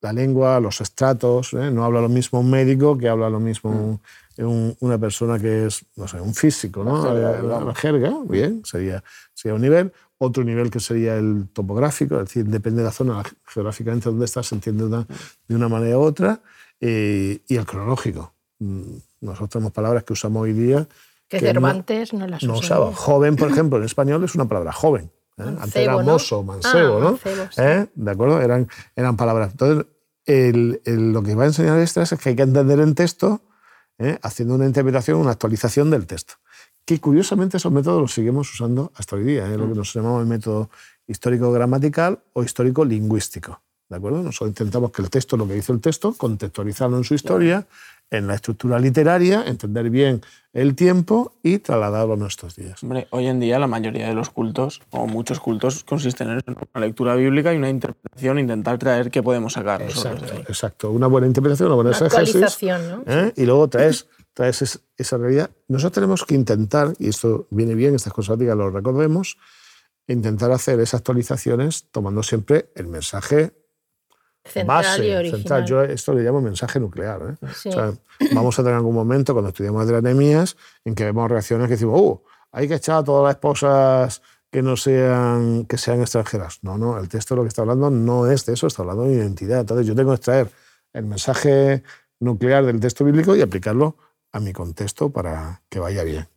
la 0.00 0.12
lengua, 0.12 0.60
los 0.60 0.80
estratos. 0.80 1.52
¿eh? 1.54 1.70
No 1.70 1.84
habla 1.84 2.00
lo 2.00 2.08
mismo 2.08 2.40
un 2.40 2.50
médico 2.50 2.96
que 2.96 3.08
habla 3.08 3.28
lo 3.28 3.40
mismo 3.40 4.00
mm. 4.36 4.70
una 4.80 4.98
persona 4.98 5.38
que 5.38 5.66
es, 5.66 5.84
no 5.96 6.06
sé, 6.06 6.20
un 6.20 6.34
físico, 6.34 6.84
¿no? 6.84 7.12
La 7.12 7.74
jerga, 7.74 8.14
bien, 8.24 8.62
sería, 8.64 9.02
sería 9.34 9.54
un 9.54 9.62
nivel. 9.62 9.92
Otro 10.20 10.42
nivel 10.42 10.70
que 10.70 10.80
sería 10.80 11.16
el 11.16 11.48
topográfico, 11.52 12.16
es 12.16 12.26
decir, 12.26 12.44
depende 12.44 12.82
de 12.82 12.86
la 12.86 12.92
zona 12.92 13.22
geográficamente 13.46 14.08
donde 14.08 14.24
estás, 14.24 14.48
se 14.48 14.56
entiende 14.56 15.04
de 15.46 15.54
una 15.54 15.68
manera 15.68 15.96
u 15.98 16.02
otra. 16.02 16.40
Eh, 16.80 17.40
y 17.48 17.56
el 17.56 17.66
cronológico. 17.66 18.32
Mm, 18.58 18.96
nosotros 19.20 19.50
tenemos 19.50 19.72
palabras 19.72 20.04
que 20.04 20.12
usamos 20.12 20.42
hoy 20.42 20.52
día. 20.52 20.86
Que, 21.28 21.40
Cervantes 21.40 22.12
no, 22.14 22.26
las 22.26 22.42
usaba. 22.42 22.92
Joven, 22.94 23.36
por 23.36 23.50
ejemplo, 23.50 23.78
en 23.78 23.84
español 23.84 24.24
es 24.24 24.34
una 24.34 24.46
palabra 24.46 24.72
joven. 24.72 25.10
¿Eh? 25.38 25.56
Antes 25.60 25.76
era 25.76 25.98
mozo, 25.98 26.42
mancebo, 26.42 26.98
ah, 26.98 27.00
¿no? 27.00 27.64
¿Eh? 27.64 27.86
¿De 27.94 28.10
acuerdo? 28.10 28.40
Eran, 28.40 28.68
eran 28.96 29.16
palabras. 29.16 29.52
Entonces, 29.52 29.86
lo 30.26 31.22
que 31.22 31.34
va 31.34 31.44
a 31.44 31.46
enseñar 31.46 31.78
extras 31.80 32.12
es 32.12 32.18
que 32.18 32.30
hay 32.30 32.36
que 32.36 32.42
entender 32.42 32.80
el 32.80 32.94
texto 32.94 33.40
¿eh? 33.98 34.18
haciendo 34.22 34.54
una 34.54 34.66
interpretación, 34.66 35.18
una 35.18 35.32
actualización 35.32 35.90
del 35.90 36.06
texto. 36.06 36.34
Que 36.84 37.00
curiosamente 37.00 37.58
esos 37.58 37.72
métodos 37.72 38.00
los 38.00 38.12
seguimos 38.12 38.52
usando 38.52 38.92
hasta 38.94 39.16
hoy 39.16 39.24
día, 39.24 39.46
lo 39.48 39.68
que 39.68 39.74
nos 39.74 39.92
llamamos 39.92 40.22
el 40.22 40.28
método 40.28 40.70
histórico-gramatical 41.06 42.22
o 42.32 42.42
histórico-lingüístico. 42.42 43.60
¿De 43.88 43.96
acuerdo? 43.96 44.22
Nosotros 44.22 44.50
intentamos 44.50 44.90
que 44.92 45.02
el 45.02 45.10
texto, 45.10 45.36
lo 45.36 45.46
que 45.46 45.54
dice 45.54 45.72
el 45.72 45.80
texto, 45.80 46.12
contextualizarlo 46.14 46.98
en 46.98 47.04
su 47.04 47.14
historia, 47.14 47.66
en 48.10 48.26
la 48.26 48.34
estructura 48.34 48.78
literaria, 48.78 49.44
entender 49.46 49.90
bien 49.90 50.22
el 50.52 50.74
tiempo 50.74 51.38
y 51.42 51.58
trasladarlo 51.58 52.14
a 52.14 52.16
nuestros 52.16 52.56
días. 52.56 52.82
Hombre, 52.82 53.06
hoy 53.10 53.26
en 53.26 53.38
día 53.38 53.58
la 53.58 53.66
mayoría 53.66 54.08
de 54.08 54.14
los 54.14 54.30
cultos, 54.30 54.80
o 54.90 55.06
muchos 55.06 55.40
cultos, 55.40 55.84
consisten 55.84 56.30
en 56.30 56.42
una 56.46 56.86
lectura 56.86 57.14
bíblica 57.14 57.52
y 57.52 57.58
una 57.58 57.68
interpretación, 57.68 58.38
intentar 58.38 58.78
traer 58.78 59.10
qué 59.10 59.22
podemos 59.22 59.52
sacar. 59.52 59.82
Exacto, 59.82 60.34
exacto. 60.48 60.90
Una 60.90 61.06
buena 61.06 61.26
interpretación, 61.26 61.68
una 61.68 61.76
buena 61.76 61.90
exégesis. 61.90 62.62
¿no? 62.62 63.02
¿eh? 63.06 63.32
Y 63.36 63.44
luego 63.44 63.68
traes, 63.68 64.08
traes 64.32 64.80
esa 64.96 65.18
realidad. 65.18 65.50
Nosotros 65.68 65.92
tenemos 65.92 66.24
que 66.24 66.34
intentar, 66.34 66.94
y 66.98 67.08
esto 67.08 67.46
viene 67.50 67.74
bien, 67.74 67.94
estas 67.94 68.12
cosas 68.12 68.38
lo 68.38 68.70
recordemos, 68.70 69.36
intentar 70.06 70.50
hacer 70.50 70.80
esas 70.80 71.00
actualizaciones 71.00 71.88
tomando 71.92 72.22
siempre 72.22 72.70
el 72.74 72.88
mensaje 72.88 73.52
base, 74.64 75.30
central. 75.30 75.64
Yo 75.66 75.82
esto 75.82 76.12
le 76.12 76.22
llamo 76.22 76.40
mensaje 76.40 76.80
nuclear. 76.80 77.36
¿eh? 77.42 77.92
vamos 78.32 78.58
a 78.58 78.62
tener 78.62 78.76
algún 78.76 78.94
momento 78.94 79.32
cuando 79.32 79.50
estudiamos 79.50 79.86
de 79.86 79.96
anemías 79.96 80.56
en 80.84 80.94
que 80.94 81.04
vemos 81.04 81.30
reacciones 81.30 81.66
que 81.68 81.74
decimos, 81.74 82.00
uh, 82.00 82.22
hay 82.52 82.68
que 82.68 82.74
echar 82.74 82.98
a 82.98 83.04
todas 83.04 83.24
las 83.24 83.36
esposas 83.36 84.22
que 84.50 84.62
no 84.62 84.76
sean, 84.76 85.66
que 85.66 85.76
sean 85.76 86.00
extranjeras. 86.00 86.60
No, 86.62 86.78
no, 86.78 86.98
el 86.98 87.08
texto 87.08 87.36
lo 87.36 87.42
que 87.42 87.48
está 87.48 87.62
hablando 87.62 87.90
no 87.90 88.30
es 88.30 88.46
de 88.46 88.54
eso, 88.54 88.66
está 88.66 88.82
hablando 88.82 89.04
de 89.04 89.14
identidad. 89.14 89.60
Entonces 89.60 89.86
yo 89.86 89.94
tengo 89.94 90.10
que 90.10 90.16
extraer 90.16 90.50
el 90.92 91.04
mensaje 91.04 91.82
nuclear 92.20 92.64
del 92.64 92.80
texto 92.80 93.04
bíblico 93.04 93.36
y 93.36 93.42
aplicarlo 93.42 93.96
a 94.32 94.40
mi 94.40 94.52
contexto 94.52 95.10
para 95.10 95.62
que 95.68 95.78
vaya 95.78 96.02
bien. 96.04 96.28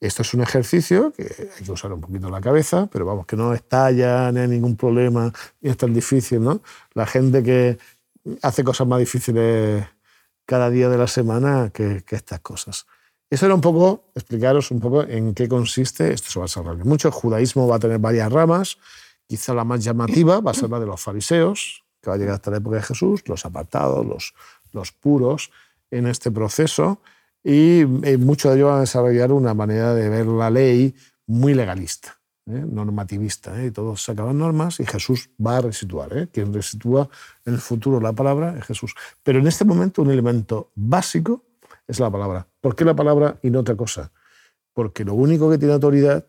Esto 0.00 0.22
es 0.22 0.32
un 0.32 0.40
ejercicio 0.40 1.12
que 1.12 1.24
hay 1.58 1.64
que 1.64 1.72
usar 1.72 1.92
un 1.92 2.00
poquito 2.00 2.30
la 2.30 2.40
cabeza, 2.40 2.88
pero 2.90 3.04
vamos, 3.04 3.26
que 3.26 3.36
no 3.36 3.52
estalla, 3.52 4.32
ni 4.32 4.40
hay 4.40 4.48
ningún 4.48 4.76
problema, 4.76 5.30
ni 5.60 5.70
es 5.70 5.76
tan 5.76 5.92
difícil. 5.92 6.42
¿no? 6.42 6.62
La 6.94 7.04
gente 7.06 7.42
que 7.42 7.78
hace 8.42 8.64
cosas 8.64 8.86
más 8.86 8.98
difíciles 8.98 9.84
cada 10.46 10.70
día 10.70 10.88
de 10.88 10.96
la 10.96 11.06
semana 11.06 11.70
que, 11.70 12.02
estas 12.08 12.40
cosas. 12.40 12.86
Eso 13.28 13.46
era 13.46 13.54
un 13.54 13.60
poco, 13.60 14.10
explicaros 14.14 14.70
un 14.70 14.80
poco 14.80 15.02
en 15.02 15.34
qué 15.34 15.48
consiste, 15.48 16.12
esto 16.12 16.30
se 16.30 16.38
va 16.40 16.46
a 16.46 16.48
desarrollar 16.48 16.84
mucho, 16.84 17.08
el 17.08 17.14
judaísmo 17.14 17.68
va 17.68 17.76
a 17.76 17.78
tener 17.78 17.98
varias 17.98 18.32
ramas, 18.32 18.78
quizá 19.28 19.54
la 19.54 19.64
más 19.64 19.84
llamativa 19.84 20.40
va 20.40 20.50
a 20.50 20.54
ser 20.54 20.68
la 20.70 20.80
de 20.80 20.86
los 20.86 21.00
fariseos, 21.00 21.84
que 22.02 22.10
va 22.10 22.16
a 22.16 22.18
llegar 22.18 22.34
hasta 22.34 22.50
la 22.50 22.56
época 22.56 22.76
de 22.76 22.82
Jesús, 22.82 23.22
los 23.26 23.44
apartados, 23.44 24.04
los, 24.04 24.34
los 24.72 24.90
puros 24.90 25.52
en 25.92 26.08
este 26.08 26.32
proceso, 26.32 27.00
y 27.42 27.80
eh, 27.80 28.18
muchos 28.18 28.52
de 28.52 28.58
ellos 28.58 28.68
van 28.68 28.78
a 28.78 28.80
desarrollar 28.80 29.32
una 29.32 29.54
manera 29.54 29.94
de 29.94 30.08
ver 30.08 30.26
la 30.26 30.50
ley 30.50 30.94
muy 31.26 31.54
legalista, 31.54 32.20
¿eh? 32.46 32.64
normativista, 32.66 33.60
¿eh? 33.60 33.66
y 33.66 33.70
todos 33.70 34.02
sacaban 34.02 34.38
normas 34.38 34.80
y 34.80 34.86
Jesús 34.86 35.30
va 35.44 35.58
a 35.58 35.60
resituar. 35.62 36.28
Quien 36.28 36.52
resitúa 36.52 37.08
en 37.44 37.54
el 37.54 37.60
futuro 37.60 38.00
la 38.00 38.12
palabra 38.12 38.56
es 38.58 38.64
Jesús. 38.64 38.94
Pero 39.22 39.38
en 39.38 39.46
este 39.46 39.64
momento 39.64 40.02
un 40.02 40.10
elemento 40.10 40.70
básico 40.74 41.44
es 41.86 41.98
la 41.98 42.10
palabra. 42.10 42.46
¿Por 42.60 42.76
qué 42.76 42.84
la 42.84 42.94
palabra 42.94 43.38
y 43.42 43.50
no 43.50 43.60
otra 43.60 43.76
cosa? 43.76 44.12
Porque 44.72 45.04
lo 45.04 45.14
único 45.14 45.50
que 45.50 45.58
tiene 45.58 45.74
autoridad 45.74 46.24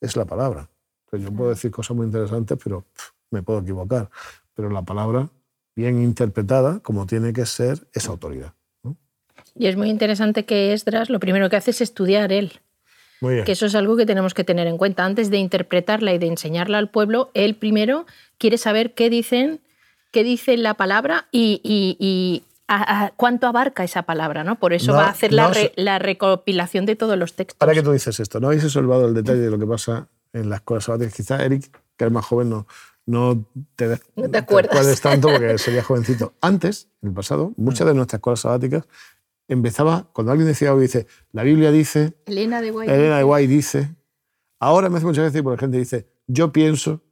es 0.00 0.16
la 0.16 0.24
palabra. 0.24 0.68
yo 1.12 1.32
puedo 1.32 1.50
decir 1.50 1.70
cosas 1.70 1.96
muy 1.96 2.06
interesantes, 2.06 2.58
pero 2.62 2.86
me 3.30 3.42
puedo 3.42 3.60
equivocar. 3.60 4.10
Pero 4.54 4.68
la 4.70 4.82
palabra, 4.82 5.28
bien 5.76 6.02
interpretada, 6.02 6.80
como 6.80 7.06
tiene 7.06 7.32
que 7.32 7.46
ser, 7.46 7.86
es 7.92 8.08
autoridad. 8.08 8.54
Y 9.60 9.66
es 9.66 9.76
muy 9.76 9.90
interesante 9.90 10.46
que 10.46 10.72
Esdras 10.72 11.10
lo 11.10 11.20
primero 11.20 11.50
que 11.50 11.56
hace 11.56 11.72
es 11.72 11.82
estudiar 11.82 12.32
él. 12.32 12.62
Que 13.20 13.52
eso 13.52 13.66
es 13.66 13.74
algo 13.74 13.94
que 13.98 14.06
tenemos 14.06 14.32
que 14.32 14.42
tener 14.42 14.66
en 14.66 14.78
cuenta. 14.78 15.04
Antes 15.04 15.28
de 15.28 15.36
interpretarla 15.36 16.14
y 16.14 16.18
de 16.18 16.28
enseñarla 16.28 16.78
al 16.78 16.88
pueblo, 16.88 17.30
él 17.34 17.56
primero 17.56 18.06
quiere 18.38 18.56
saber 18.56 18.94
qué 18.94 19.10
dicen, 19.10 19.60
qué 20.12 20.24
dice 20.24 20.56
la 20.56 20.72
palabra 20.72 21.28
y, 21.30 22.42
cuánto 23.16 23.48
abarca 23.48 23.84
esa 23.84 24.04
palabra. 24.04 24.44
¿no? 24.44 24.58
Por 24.58 24.72
eso 24.72 24.94
va 24.94 25.08
a 25.08 25.10
hacer 25.10 25.30
la, 25.34 25.98
recopilación 25.98 26.86
de 26.86 26.96
todos 26.96 27.18
los 27.18 27.34
textos. 27.34 27.58
Para 27.58 27.74
que 27.74 27.82
tú 27.82 27.92
dices 27.92 28.18
esto, 28.18 28.40
no 28.40 28.46
habéis 28.46 28.64
observado 28.64 29.08
el 29.08 29.12
detalle 29.12 29.40
de 29.40 29.50
lo 29.50 29.58
que 29.58 29.66
pasa 29.66 30.08
en 30.32 30.48
las 30.48 30.60
escuelas 30.60 30.84
sabáticas. 30.84 31.12
Quizá 31.12 31.44
Eric, 31.44 31.70
que 31.98 32.06
es 32.06 32.10
más 32.10 32.24
joven, 32.24 32.48
no, 32.48 32.66
no 33.04 33.44
te, 33.76 34.00
no 34.16 34.30
te 34.30 34.38
acuerdas. 34.38 35.00
tanto 35.02 35.28
porque 35.28 35.58
sería 35.58 35.82
jovencito. 35.82 36.32
Antes, 36.40 36.88
en 37.02 37.10
el 37.10 37.14
pasado, 37.14 37.52
muchas 37.58 37.86
de 37.86 37.92
nuestras 37.92 38.20
escuelas 38.20 38.40
sabáticas 38.40 38.84
empezaba, 39.50 40.08
cuando 40.12 40.32
alguien 40.32 40.48
decía 40.48 40.68
algo, 40.68 40.80
dice, 40.80 41.06
la 41.32 41.42
Biblia 41.42 41.70
dice, 41.70 42.14
Elena 42.26 42.60
de 42.60 42.70
Guay, 42.70 42.88
Elena 42.88 43.18
de 43.18 43.22
Guay 43.24 43.46
dice, 43.46 43.94
ahora 44.58 44.88
me 44.88 44.96
hace 44.96 45.06
muchas 45.06 45.24
veces 45.24 45.42
porque 45.42 45.56
la 45.56 45.60
gente 45.60 45.78
dice, 45.78 46.08
yo 46.26 46.52
pienso, 46.52 47.02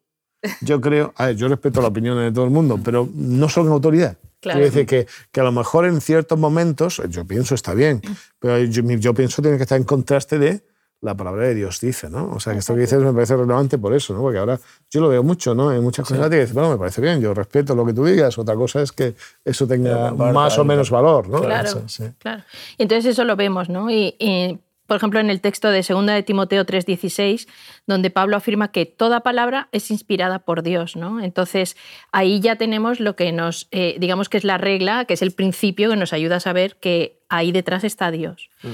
yo 0.61 0.80
creo, 0.80 1.12
a 1.16 1.26
ver, 1.26 1.37
yo 1.37 1.49
respeto 1.49 1.83
la 1.83 1.88
opinión 1.88 2.16
de 2.16 2.33
todo 2.33 2.45
el 2.45 2.50
mundo, 2.50 2.80
pero 2.83 3.09
no 3.12 3.49
son 3.49 3.68
autoridad. 3.68 4.16
Quiere 4.40 4.61
decir 4.61 4.87
que, 4.87 5.09
que, 5.33 5.40
a 5.40 5.45
lo 5.45 5.50
mejor 5.50 5.85
en 5.85 6.00
ciertos 6.00 6.38
momentos, 6.38 7.02
yo 7.09 7.25
pienso 7.25 7.57
está 7.57 7.75
bien, 7.75 8.00
pero 8.38 8.59
yo, 8.59 8.83
yo 8.83 9.12
pienso 9.12 9.42
tiene 9.42 9.57
que 9.57 9.64
estar 9.64 9.76
en 9.76 9.85
contraste 9.85 10.38
de 10.38 10.62
la 11.00 11.17
palabra 11.17 11.47
de 11.47 11.55
Dios 11.55 11.81
dice, 11.81 12.11
¿no? 12.11 12.31
O 12.33 12.40
sea, 12.40 12.52
que 12.52 12.59
esto 12.59 12.75
que 12.75 12.81
dices 12.81 13.00
me 13.00 13.12
parece 13.12 13.37
relevante 13.37 13.78
por 13.78 13.95
eso, 13.95 14.14
¿no? 14.14 14.21
Porque 14.21 14.38
ahora 14.38 14.59
yo 14.90 15.00
lo 15.00 15.09
veo 15.09 15.23
mucho, 15.23 15.55
¿no? 15.55 15.73
En 15.73 15.83
muchas 15.83 16.09
cosas 16.09 16.28
que 16.28 16.40
dicen, 16.40 16.55
bueno, 16.55 16.71
me 16.71 16.76
parece 16.76 17.00
bien, 17.00 17.21
yo 17.21 17.35
respeto 17.35 17.75
lo 17.75 17.87
que 17.87 17.93
tú 17.93 18.05
digas, 18.05 18.37
otra 18.37 18.57
cosa 18.57 18.83
es 18.83 18.90
que 18.90 19.14
eso 19.45 19.67
tenga 19.67 20.12
más 20.12 20.59
o 20.59 20.64
menos 20.64 20.90
valor, 20.90 21.28
¿no? 21.28 21.40
Claro, 21.40 21.83
claro. 22.19 22.43
Y 22.76 22.83
entonces 22.83 23.12
eso 23.12 23.25
lo 23.25 23.37
vemos, 23.37 23.69
¿no? 23.69 23.90
Y, 23.90 24.59
por 24.87 24.97
ejemplo, 24.97 25.21
en 25.21 25.28
el 25.28 25.40
texto 25.43 25.69
de 25.71 25.83
2 25.83 26.07
de 26.07 26.23
Timoteo 26.23 26.64
3:16, 26.64 27.47
donde 27.87 28.11
Pablo 28.11 28.37
afirma 28.37 28.73
que 28.73 28.87
toda 28.87 29.21
palabra 29.21 29.69
es 29.71 29.90
inspirada 29.90 30.40
por 30.40 30.62
Dios, 30.62 30.97
¿no? 30.97 31.21
Entonces, 31.21 31.76
ahí 32.11 32.40
ya 32.40 32.57
tenemos 32.57 32.99
lo 32.99 33.14
que 33.14 33.31
nos, 33.31 33.69
eh, 33.71 33.97
digamos 34.00 34.28
que 34.28 34.38
es 34.38 34.45
la 34.45 34.57
regla, 34.57 35.05
que 35.05 35.14
es 35.14 35.23
el 35.23 35.33
principio 35.33 35.90
que 35.90 35.97
nos 35.97 36.12
ayuda 36.12 36.37
a 36.37 36.40
saber 36.40 36.76
que 36.76 37.21
ahí 37.28 37.52
detrás 37.52 37.85
está 37.85 38.11
Dios. 38.11 38.49
Mm. 38.62 38.69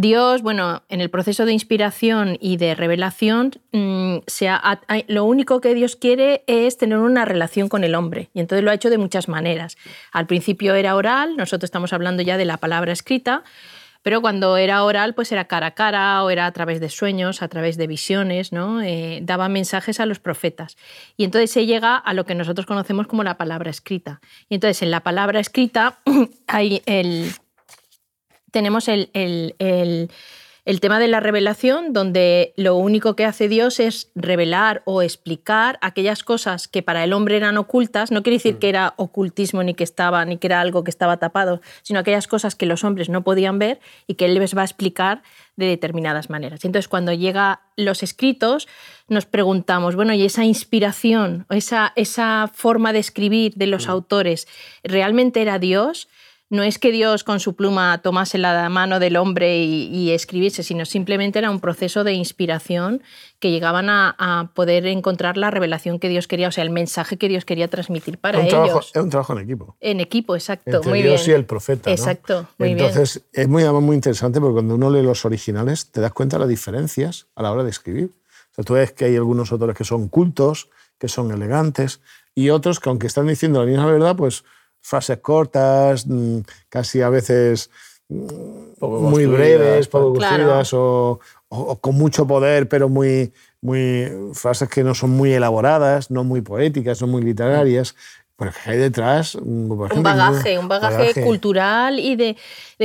Dios, 0.00 0.40
bueno, 0.40 0.82
en 0.88 1.02
el 1.02 1.10
proceso 1.10 1.44
de 1.44 1.52
inspiración 1.52 2.38
y 2.40 2.56
de 2.56 2.74
revelación, 2.74 3.52
mm, 3.72 4.20
lo 5.08 5.24
único 5.26 5.60
que 5.60 5.74
Dios 5.74 5.94
quiere 5.94 6.42
es 6.46 6.78
tener 6.78 6.96
una 6.96 7.26
relación 7.26 7.68
con 7.68 7.84
el 7.84 7.94
hombre. 7.94 8.30
Y 8.32 8.40
entonces 8.40 8.64
lo 8.64 8.70
ha 8.70 8.74
hecho 8.74 8.88
de 8.88 8.96
muchas 8.96 9.28
maneras. 9.28 9.76
Al 10.10 10.26
principio 10.26 10.74
era 10.74 10.96
oral, 10.96 11.36
nosotros 11.36 11.66
estamos 11.66 11.92
hablando 11.92 12.22
ya 12.22 12.38
de 12.38 12.46
la 12.46 12.56
palabra 12.56 12.92
escrita, 12.94 13.44
pero 14.00 14.22
cuando 14.22 14.56
era 14.56 14.84
oral, 14.84 15.14
pues 15.14 15.32
era 15.32 15.44
cara 15.44 15.66
a 15.66 15.74
cara 15.74 16.24
o 16.24 16.30
era 16.30 16.46
a 16.46 16.52
través 16.52 16.80
de 16.80 16.88
sueños, 16.88 17.42
a 17.42 17.48
través 17.48 17.76
de 17.76 17.86
visiones, 17.86 18.52
¿no? 18.52 18.80
Eh, 18.80 19.18
daba 19.22 19.50
mensajes 19.50 20.00
a 20.00 20.06
los 20.06 20.18
profetas. 20.18 20.78
Y 21.18 21.24
entonces 21.24 21.50
se 21.50 21.66
llega 21.66 21.96
a 21.96 22.14
lo 22.14 22.24
que 22.24 22.34
nosotros 22.34 22.64
conocemos 22.64 23.06
como 23.06 23.22
la 23.22 23.36
palabra 23.36 23.68
escrita. 23.68 24.22
Y 24.48 24.54
entonces 24.54 24.80
en 24.80 24.90
la 24.90 25.00
palabra 25.00 25.40
escrita 25.40 25.98
hay 26.46 26.80
el 26.86 27.32
tenemos 28.50 28.88
el, 28.88 29.08
tema 30.80 30.98
de 30.98 31.08
la 31.08 31.20
revelación, 31.20 31.92
donde 31.92 32.52
lo 32.56 32.76
único 32.76 33.16
que 33.16 33.24
hace 33.24 33.48
Dios 33.48 33.80
es 33.80 34.10
revelar 34.14 34.82
o 34.84 35.02
explicar 35.02 35.78
aquellas 35.82 36.22
cosas 36.22 36.68
que 36.68 36.82
para 36.82 37.04
el 37.04 37.12
hombre 37.12 37.36
eran 37.36 37.56
ocultas. 37.56 38.10
No 38.10 38.22
quiere 38.22 38.36
decir 38.36 38.56
mm. 38.56 38.58
que 38.58 38.68
era 38.68 38.94
ocultismo 38.96 39.62
ni 39.62 39.74
que 39.74 39.84
estaba, 39.84 40.24
ni 40.24 40.36
que 40.36 40.46
era 40.46 40.60
algo 40.60 40.84
que 40.84 40.90
estaba 40.90 41.18
tapado, 41.18 41.60
sino 41.82 41.98
aquellas 42.00 42.28
cosas 42.28 42.54
que 42.54 42.66
los 42.66 42.84
hombres 42.84 43.08
no 43.08 43.22
podían 43.22 43.58
ver 43.58 43.80
y 44.06 44.14
que 44.14 44.26
Él 44.26 44.34
les 44.34 44.56
va 44.56 44.62
a 44.62 44.66
explicar 44.66 45.22
de 45.56 45.66
determinadas 45.66 46.30
maneras. 46.30 46.64
Entonces, 46.64 46.88
cuando 46.88 47.12
llega 47.12 47.60
los 47.76 48.02
escritos, 48.02 48.66
nos 49.08 49.26
preguntamos, 49.26 49.96
bueno, 49.96 50.14
¿y 50.14 50.24
esa 50.24 50.44
inspiración, 50.44 51.46
esa, 51.50 51.92
esa 51.96 52.50
forma 52.52 52.92
de 52.92 53.00
escribir 53.00 53.54
de 53.56 53.66
los 53.66 53.86
mm. 53.86 53.90
autores, 53.90 54.48
realmente 54.82 55.42
era 55.42 55.58
Dios? 55.58 56.08
No 56.50 56.64
es 56.64 56.80
que 56.80 56.90
Dios 56.90 57.22
con 57.22 57.38
su 57.38 57.54
pluma 57.54 58.02
tomase 58.02 58.36
la 58.36 58.68
mano 58.68 58.98
del 58.98 59.16
hombre 59.16 59.58
y, 59.62 60.10
escribiese, 60.10 60.64
sino 60.64 60.84
simplemente 60.84 61.38
era 61.38 61.48
un 61.48 61.60
proceso 61.60 62.02
de 62.02 62.12
inspiración 62.12 63.02
que 63.38 63.52
llegaban 63.52 63.88
a, 63.88 64.50
poder 64.54 64.84
encontrar 64.86 65.36
la 65.36 65.50
revelación 65.52 66.00
que 66.00 66.08
Dios 66.08 66.26
quería, 66.26 66.48
o 66.48 66.52
sea, 66.52 66.64
el 66.64 66.70
mensaje 66.70 67.16
que 67.16 67.28
Dios 67.28 67.44
quería 67.44 67.68
transmitir 67.68 68.18
para 68.18 68.44
ellos. 68.44 68.90
es 68.92 69.00
un 69.00 69.10
trabajo 69.10 69.32
en 69.32 69.38
equipo. 69.38 69.76
En 69.80 70.00
equipo, 70.00 70.34
exacto. 70.34 70.76
Entre 70.76 70.90
muy 70.90 71.02
Dios 71.02 71.24
bien. 71.24 71.36
y 71.36 71.38
el 71.38 71.46
profeta. 71.46 71.90
Exacto, 71.90 72.48
muy 72.58 72.72
Entonces, 72.72 73.22
es 73.32 73.48
muy, 73.48 73.64
muy 73.64 73.94
interesante 73.94 74.40
porque 74.40 74.54
cuando 74.54 74.74
uno 74.74 74.90
lee 74.90 75.02
los 75.02 75.24
originales 75.24 75.92
te 75.92 76.00
das 76.00 76.12
cuenta 76.12 76.36
de 76.36 76.40
las 76.40 76.48
diferencias 76.48 77.28
a 77.36 77.42
la 77.42 77.52
hora 77.52 77.62
de 77.62 77.70
escribir. 77.70 78.10
O 78.50 78.54
sea, 78.54 78.64
tú 78.64 78.74
ves 78.74 78.90
que 78.90 79.04
hay 79.04 79.14
algunos 79.14 79.52
autores 79.52 79.76
que 79.76 79.84
son 79.84 80.08
cultos, 80.08 80.68
que 80.98 81.06
son 81.06 81.30
elegantes, 81.30 82.00
y 82.34 82.50
otros 82.50 82.80
que 82.80 82.88
aunque 82.88 83.06
están 83.06 83.28
diciendo 83.28 83.60
la 83.60 83.66
misma 83.66 83.86
verdad, 83.86 84.16
pues 84.16 84.44
frases 84.80 85.18
cortas, 85.18 86.06
mm, 86.06 86.38
casi 86.68 87.02
a 87.02 87.08
veces 87.08 87.70
mm, 88.08 88.84
muy 88.84 89.26
breves, 89.26 89.88
poco 89.88 90.14
construidas 90.14 90.70
o, 90.72 91.20
con 91.80 91.94
mucho 91.96 92.26
poder, 92.26 92.68
pero 92.68 92.88
muy, 92.88 93.32
muy 93.60 94.08
frases 94.34 94.68
que 94.68 94.84
no 94.84 94.94
son 94.94 95.10
muy 95.10 95.32
elaboradas, 95.32 96.10
no 96.10 96.24
muy 96.24 96.40
poéticas, 96.40 97.00
no 97.00 97.06
muy 97.08 97.22
literarias. 97.22 97.96
Porque 98.40 98.58
hay 98.64 98.78
detrás 98.78 99.34
un 99.34 99.68
bagaje, 100.02 100.58
un 100.58 100.66
bagaje, 100.66 101.22
cultural 101.22 101.98
y 101.98 102.16
de, 102.16 102.36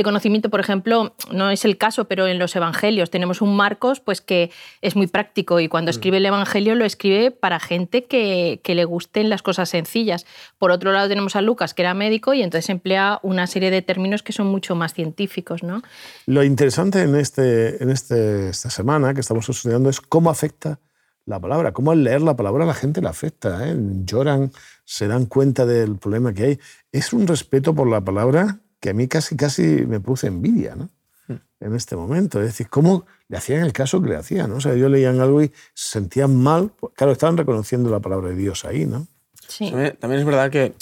conocimiento. 0.04 0.50
Por 0.50 0.60
ejemplo, 0.60 1.14
no 1.32 1.48
es 1.48 1.64
el 1.64 1.78
caso, 1.78 2.04
pero 2.04 2.26
en 2.26 2.38
los 2.38 2.54
evangelios 2.54 3.08
tenemos 3.08 3.40
un 3.40 3.56
Marcos 3.56 4.00
pues, 4.00 4.20
que 4.20 4.50
es 4.82 4.96
muy 4.96 5.06
práctico 5.06 5.58
y 5.58 5.68
cuando 5.68 5.88
mm. 5.88 5.94
escribe 5.94 6.18
el 6.18 6.26
evangelio 6.26 6.74
lo 6.74 6.84
escribe 6.84 7.30
para 7.30 7.58
gente 7.58 8.04
que, 8.04 8.60
le 8.66 8.84
gusten 8.84 9.30
las 9.30 9.40
cosas 9.40 9.70
sencillas. 9.70 10.26
Por 10.58 10.72
otro 10.72 10.92
lado 10.92 11.08
tenemos 11.08 11.36
a 11.36 11.40
Lucas, 11.40 11.72
que 11.72 11.80
era 11.80 11.94
médico 11.94 12.34
y 12.34 12.42
entonces 12.42 12.68
emplea 12.68 13.18
una 13.22 13.46
serie 13.46 13.70
de 13.70 13.80
términos 13.80 14.22
que 14.22 14.34
son 14.34 14.48
mucho 14.48 14.74
más 14.74 14.92
científicos. 14.92 15.62
¿no? 15.62 15.80
Lo 16.26 16.44
interesante 16.44 17.00
en, 17.00 17.14
este, 17.14 17.82
en 17.82 17.88
este, 17.88 18.50
esta 18.50 18.68
semana 18.68 19.14
que 19.14 19.22
estamos 19.22 19.48
estudiando 19.48 19.88
es 19.88 20.02
cómo 20.02 20.28
afecta 20.28 20.80
la 21.26 21.40
palabra, 21.40 21.72
cómo 21.72 21.90
al 21.90 22.04
leer 22.04 22.22
la 22.22 22.36
palabra 22.36 22.64
la 22.64 22.74
gente 22.74 23.02
la 23.02 23.10
afecta. 23.10 23.68
¿eh? 23.68 23.76
Lloran 24.04 24.52
se 24.84 25.08
dan 25.08 25.26
cuenta 25.26 25.66
del 25.66 25.96
problema 25.96 26.32
que 26.32 26.44
hay. 26.44 26.60
Es 26.92 27.12
un 27.12 27.26
respeto 27.26 27.74
por 27.74 27.88
la 27.88 28.00
palabra 28.00 28.60
que 28.80 28.90
a 28.90 28.94
mí 28.94 29.08
casi, 29.08 29.36
casi 29.36 29.62
me 29.62 30.00
produce 30.00 30.28
envidia, 30.28 30.76
¿no? 30.76 30.88
Hmm. 31.26 31.40
En 31.58 31.74
este 31.74 31.96
momento. 31.96 32.40
Es 32.40 32.46
decir, 32.46 32.68
cómo 32.68 33.06
le 33.28 33.36
hacían 33.36 33.62
el 33.62 33.72
caso 33.72 34.00
que 34.00 34.10
le 34.10 34.16
hacían, 34.16 34.50
¿no? 34.50 34.56
O 34.56 34.60
sea, 34.60 34.72
ellos 34.72 34.90
leían 34.90 35.20
algo 35.20 35.42
y 35.42 35.48
se 35.74 35.90
sentían 35.98 36.36
mal. 36.36 36.72
Claro, 36.94 37.12
estaban 37.12 37.36
reconociendo 37.36 37.90
la 37.90 38.00
palabra 38.00 38.28
de 38.28 38.36
Dios 38.36 38.64
ahí, 38.64 38.86
¿no? 38.86 39.08
Sí. 39.48 39.72
También 39.98 40.20
es 40.20 40.24
verdad 40.24 40.50
que 40.50 40.74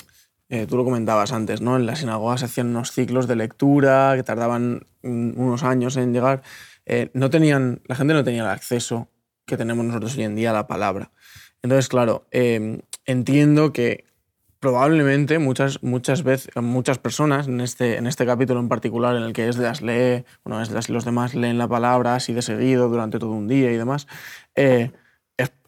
eh, 0.50 0.66
tú 0.66 0.76
lo 0.76 0.84
comentabas 0.84 1.32
antes, 1.32 1.62
¿no? 1.62 1.76
En 1.76 1.86
la 1.86 1.96
sinagoga 1.96 2.36
se 2.36 2.44
hacían 2.44 2.68
unos 2.68 2.92
ciclos 2.92 3.26
de 3.26 3.36
lectura 3.36 4.12
que 4.14 4.22
tardaban 4.22 4.86
unos 5.02 5.62
años 5.62 5.96
en 5.96 6.12
llegar. 6.12 6.42
Eh, 6.84 7.10
no 7.14 7.30
tenían, 7.30 7.80
la 7.86 7.96
gente 7.96 8.12
no 8.12 8.24
tenía 8.24 8.42
el 8.42 8.50
acceso 8.50 9.08
que 9.46 9.56
tenemos 9.56 9.84
nosotros 9.84 10.16
hoy 10.16 10.24
en 10.24 10.34
día 10.34 10.52
la 10.52 10.66
palabra. 10.66 11.10
Entonces, 11.62 11.88
claro, 11.88 12.26
eh, 12.30 12.80
entiendo 13.06 13.72
que 13.72 14.04
probablemente 14.64 15.38
muchas, 15.38 15.82
muchas 15.82 16.22
veces, 16.22 16.50
muchas 16.56 16.98
personas 16.98 17.48
en 17.48 17.60
este, 17.60 17.98
en 17.98 18.06
este 18.06 18.24
capítulo 18.24 18.60
en 18.60 18.68
particular, 18.68 19.14
en 19.14 19.22
el 19.22 19.34
que 19.34 19.46
Esdras 19.46 19.82
lee, 19.82 20.24
bueno, 20.42 20.62
Esdras 20.62 20.88
y 20.88 20.92
los 20.92 21.04
demás 21.04 21.34
leen 21.34 21.58
la 21.58 21.68
palabra 21.68 22.14
así 22.14 22.32
de 22.32 22.40
seguido 22.40 22.88
durante 22.88 23.18
todo 23.18 23.32
un 23.32 23.46
día 23.46 23.70
y 23.70 23.76
demás, 23.76 24.06
eh, 24.54 24.90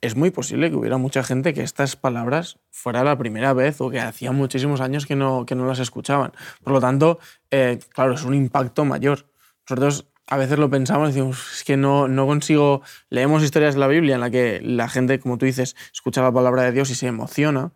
es, 0.00 0.16
muy 0.16 0.30
posible 0.30 0.70
que 0.70 0.76
hubiera 0.76 0.96
mucha 0.96 1.22
gente 1.22 1.52
que 1.52 1.62
estas 1.62 1.96
palabras 1.96 2.58
fuera 2.70 3.04
la 3.04 3.18
primera 3.18 3.52
vez 3.52 3.80
o 3.80 3.90
que 3.90 4.00
hacía 4.00 4.32
muchísimos 4.32 4.80
años 4.80 5.04
que 5.04 5.16
no, 5.16 5.44
que 5.44 5.54
no 5.54 5.66
las 5.66 5.78
escuchaban. 5.78 6.32
Por 6.62 6.72
lo 6.72 6.80
tanto, 6.80 7.18
eh, 7.50 7.78
claro, 7.90 8.14
es 8.14 8.24
un 8.24 8.34
impacto 8.34 8.84
mayor. 8.84 9.26
Nosotros 9.68 10.06
a 10.26 10.36
veces 10.36 10.58
lo 10.58 10.68
pensamos 10.68 11.08
y 11.08 11.12
decimos, 11.12 11.38
es 11.56 11.64
que 11.64 11.76
no, 11.76 12.08
no 12.08 12.26
consigo, 12.26 12.82
leemos 13.10 13.42
historias 13.42 13.74
de 13.74 13.80
la 13.80 13.86
Biblia 13.86 14.16
en 14.16 14.20
la 14.20 14.30
que 14.30 14.60
la 14.62 14.88
gente, 14.88 15.20
como 15.20 15.38
tú 15.38 15.46
dices, 15.46 15.76
escucha 15.92 16.22
la 16.22 16.32
palabra 16.32 16.62
de 16.62 16.72
Dios 16.72 16.90
y 16.90 16.94
se 16.94 17.06
emociona. 17.06 17.72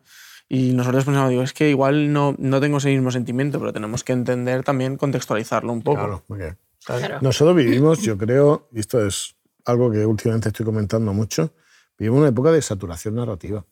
Y 0.48 0.72
nosotros 0.72 1.04
pensamos, 1.04 1.30
digo, 1.30 1.42
es 1.42 1.52
que 1.52 1.70
igual 1.70 2.12
no, 2.12 2.34
no 2.38 2.60
tengo 2.60 2.78
ese 2.78 2.88
mismo 2.88 3.12
sentimiento, 3.12 3.60
pero 3.60 3.72
tenemos 3.72 4.02
que 4.02 4.12
entender 4.12 4.64
también, 4.64 4.96
contextualizarlo 4.96 5.72
un 5.72 5.82
poco. 5.82 5.98
Claro, 5.98 6.24
muy 6.26 6.38
bien. 6.38 6.58
Nosotros 7.20 7.54
vivimos, 7.56 8.02
yo 8.02 8.18
creo, 8.18 8.68
y 8.72 8.80
esto 8.80 9.06
es 9.06 9.36
algo 9.64 9.90
que 9.90 10.04
últimamente 10.04 10.48
estoy 10.48 10.66
comentando 10.66 11.12
mucho, 11.12 11.52
vivimos 11.96 12.20
una 12.20 12.30
época 12.30 12.50
de 12.50 12.62
saturación 12.62 13.14
narrativa. 13.14 13.64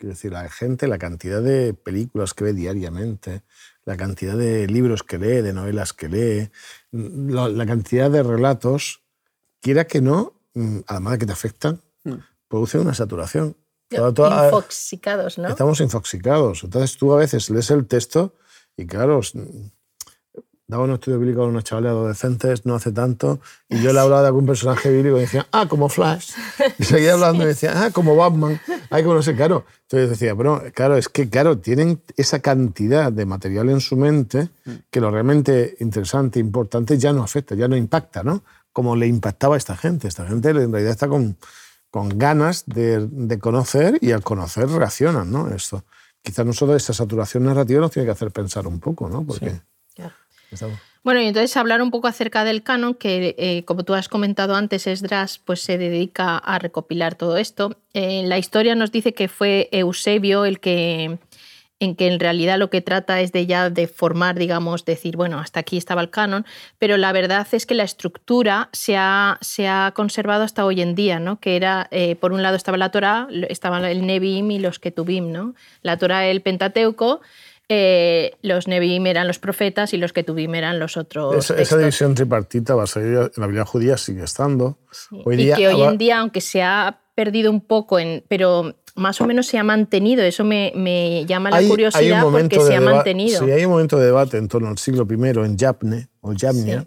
Quiero 0.00 0.14
decir, 0.14 0.32
la 0.32 0.48
gente, 0.48 0.88
la 0.88 0.96
cantidad 0.96 1.42
de 1.42 1.74
películas 1.74 2.32
que 2.32 2.44
ve 2.44 2.54
diariamente, 2.54 3.42
la 3.84 3.98
cantidad 3.98 4.34
de 4.34 4.66
libros 4.66 5.02
que 5.02 5.18
lee, 5.18 5.42
de 5.42 5.52
novelas 5.52 5.92
que 5.92 6.08
lee, 6.08 6.50
la, 6.90 7.66
cantidad 7.66 8.10
de 8.10 8.22
relatos, 8.22 9.02
quiera 9.60 9.86
que 9.86 10.00
no, 10.00 10.40
mm, 10.54 10.78
además 10.86 11.12
de 11.12 11.18
que 11.18 11.26
te 11.26 11.32
afectan, 11.32 11.82
mm. 12.04 12.14
produce 12.48 12.78
una 12.78 12.94
saturación. 12.94 13.58
infoxicados, 14.46 15.36
¿no? 15.36 15.48
Estamos 15.48 15.80
infoxicados. 15.82 16.64
Entonces 16.64 16.96
tú 16.96 17.12
a 17.12 17.18
veces 17.18 17.50
lees 17.50 17.70
el 17.70 17.86
texto 17.86 18.34
y 18.78 18.86
claro, 18.86 19.20
daba 20.70 20.84
un 20.84 20.92
estudio 20.92 21.18
bíblico 21.18 21.42
a 21.42 21.46
unos 21.46 21.64
chavales 21.64 21.90
adolescentes 21.90 22.64
no 22.64 22.76
hace 22.76 22.92
tanto 22.92 23.40
y 23.68 23.82
yo 23.82 23.92
le 23.92 23.98
hablaba 23.98 24.22
de 24.22 24.28
algún 24.28 24.46
personaje 24.46 24.88
bíblico 24.88 25.16
y 25.18 25.22
decía, 25.22 25.46
ah, 25.50 25.66
como 25.68 25.88
Flash. 25.88 26.30
Y 26.78 26.84
seguía 26.84 27.14
hablando 27.14 27.42
y 27.42 27.48
decía, 27.48 27.72
ah, 27.74 27.90
como 27.90 28.14
Batman. 28.14 28.60
Ay, 28.88 29.02
como 29.02 29.16
no 29.16 29.22
sé, 29.22 29.34
claro. 29.34 29.64
Entonces 29.82 30.10
decía, 30.10 30.36
pero 30.36 30.62
claro, 30.72 30.96
es 30.96 31.08
que, 31.08 31.28
claro, 31.28 31.58
tienen 31.58 32.00
esa 32.16 32.38
cantidad 32.38 33.12
de 33.12 33.26
material 33.26 33.68
en 33.68 33.80
su 33.80 33.96
mente 33.96 34.50
que 34.90 35.00
lo 35.00 35.10
realmente 35.10 35.76
interesante, 35.80 36.38
importante, 36.38 36.96
ya 36.96 37.12
no 37.12 37.24
afecta, 37.24 37.56
ya 37.56 37.66
no 37.66 37.76
impacta, 37.76 38.22
¿no? 38.22 38.44
Como 38.72 38.94
le 38.94 39.08
impactaba 39.08 39.56
a 39.56 39.58
esta 39.58 39.76
gente. 39.76 40.06
Esta 40.06 40.24
gente 40.26 40.50
en 40.50 40.72
realidad 40.72 40.92
está 40.92 41.08
con, 41.08 41.36
con 41.90 42.16
ganas 42.16 42.64
de, 42.66 43.08
de 43.10 43.38
conocer 43.40 43.98
y 44.00 44.12
al 44.12 44.22
conocer 44.22 44.68
reaccionan, 44.68 45.32
¿no? 45.32 45.52
Esto. 45.52 45.84
Quizás 46.22 46.46
nosotros 46.46 46.76
esa 46.76 46.92
saturación 46.92 47.44
narrativa 47.44 47.80
nos 47.80 47.90
tiene 47.90 48.06
que 48.06 48.12
hacer 48.12 48.30
pensar 48.30 48.68
un 48.68 48.78
poco, 48.78 49.08
¿no? 49.08 49.24
Porque... 49.24 49.60
Bueno, 51.02 51.20
y 51.22 51.26
entonces 51.26 51.56
hablar 51.56 51.80
un 51.80 51.90
poco 51.90 52.08
acerca 52.08 52.44
del 52.44 52.62
canon, 52.62 52.94
que 52.94 53.34
eh, 53.38 53.64
como 53.64 53.84
tú 53.84 53.94
has 53.94 54.08
comentado 54.08 54.54
antes, 54.54 54.86
Esdras 54.86 55.38
pues, 55.38 55.60
se 55.60 55.78
dedica 55.78 56.36
a 56.36 56.58
recopilar 56.58 57.14
todo 57.14 57.38
esto. 57.38 57.76
Eh, 57.94 58.22
la 58.26 58.36
historia 58.36 58.74
nos 58.74 58.92
dice 58.92 59.14
que 59.14 59.28
fue 59.28 59.68
Eusebio 59.72 60.44
el 60.44 60.60
que 60.60 61.18
en 61.80 61.96
que 61.96 62.06
en 62.06 62.20
realidad 62.20 62.58
lo 62.58 62.68
que 62.68 62.82
trata 62.82 63.20
es 63.22 63.32
de 63.32 63.46
ya 63.46 63.70
de 63.70 63.88
formar, 63.88 64.38
digamos, 64.38 64.84
decir, 64.84 65.16
bueno, 65.16 65.38
hasta 65.38 65.60
aquí 65.60 65.78
estaba 65.78 66.02
el 66.02 66.10
canon, 66.10 66.44
pero 66.78 66.98
la 66.98 67.10
verdad 67.10 67.46
es 67.52 67.64
que 67.64 67.74
la 67.74 67.84
estructura 67.84 68.68
se 68.72 68.98
ha, 68.98 69.38
se 69.40 69.66
ha 69.66 69.92
conservado 69.96 70.44
hasta 70.44 70.66
hoy 70.66 70.82
en 70.82 70.94
día, 70.94 71.18
¿no? 71.18 71.40
Que 71.40 71.56
era, 71.56 71.88
eh, 71.90 72.16
por 72.16 72.32
un 72.32 72.42
lado 72.42 72.56
estaba 72.56 72.76
la 72.76 72.90
Torah, 72.90 73.28
estaba 73.48 73.90
el 73.90 74.06
Nebim 74.06 74.50
y 74.50 74.58
los 74.58 74.78
Ketubim, 74.78 75.32
¿no? 75.32 75.54
La 75.80 75.96
Torah, 75.96 76.26
el 76.26 76.42
Pentateuco, 76.42 77.22
eh, 77.72 78.36
los 78.42 78.66
Nebim 78.66 79.06
eran 79.06 79.28
los 79.28 79.38
profetas 79.38 79.94
y 79.94 79.96
los 79.96 80.12
Ketubim 80.12 80.54
eran 80.56 80.78
los 80.78 80.96
otros. 80.96 81.50
Esa, 81.50 81.78
división 81.78 82.16
tripartita 82.16 82.74
va 82.74 82.82
a 82.82 82.86
seguir 82.86 83.16
en 83.16 83.30
la 83.36 83.46
Biblia 83.46 83.64
judía, 83.64 83.96
sigue 83.96 84.24
estando. 84.24 84.78
Hoy 85.24 85.40
y 85.40 85.54
que 85.54 85.68
hoy 85.68 85.80
en 85.82 85.96
día, 85.96 86.18
aunque 86.18 86.40
se 86.40 86.62
ha 86.62 87.00
perdido 87.14 87.50
un 87.50 87.60
poco, 87.60 88.00
en, 88.00 88.24
pero 88.26 88.74
más 88.96 89.20
o 89.20 89.26
menos 89.26 89.46
se 89.46 89.56
ha 89.56 89.62
mantenido. 89.62 90.24
Eso 90.24 90.42
me, 90.42 90.72
me 90.74 91.24
llama 91.26 91.50
la 91.50 91.62
curiosidad 91.62 92.22
porque 92.22 92.60
se 92.60 92.74
ha 92.74 92.80
mantenido. 92.80 93.44
Sí, 93.44 93.50
hay 93.50 93.64
un 93.64 93.70
momento 93.70 93.98
de 93.98 94.06
debate 94.06 94.36
en 94.36 94.48
torno 94.48 94.68
al 94.68 94.78
siglo 94.78 95.06
I 95.08 95.28
en 95.44 95.56
Yapne, 95.56 96.08
o 96.20 96.32
Yamnia, 96.32 96.86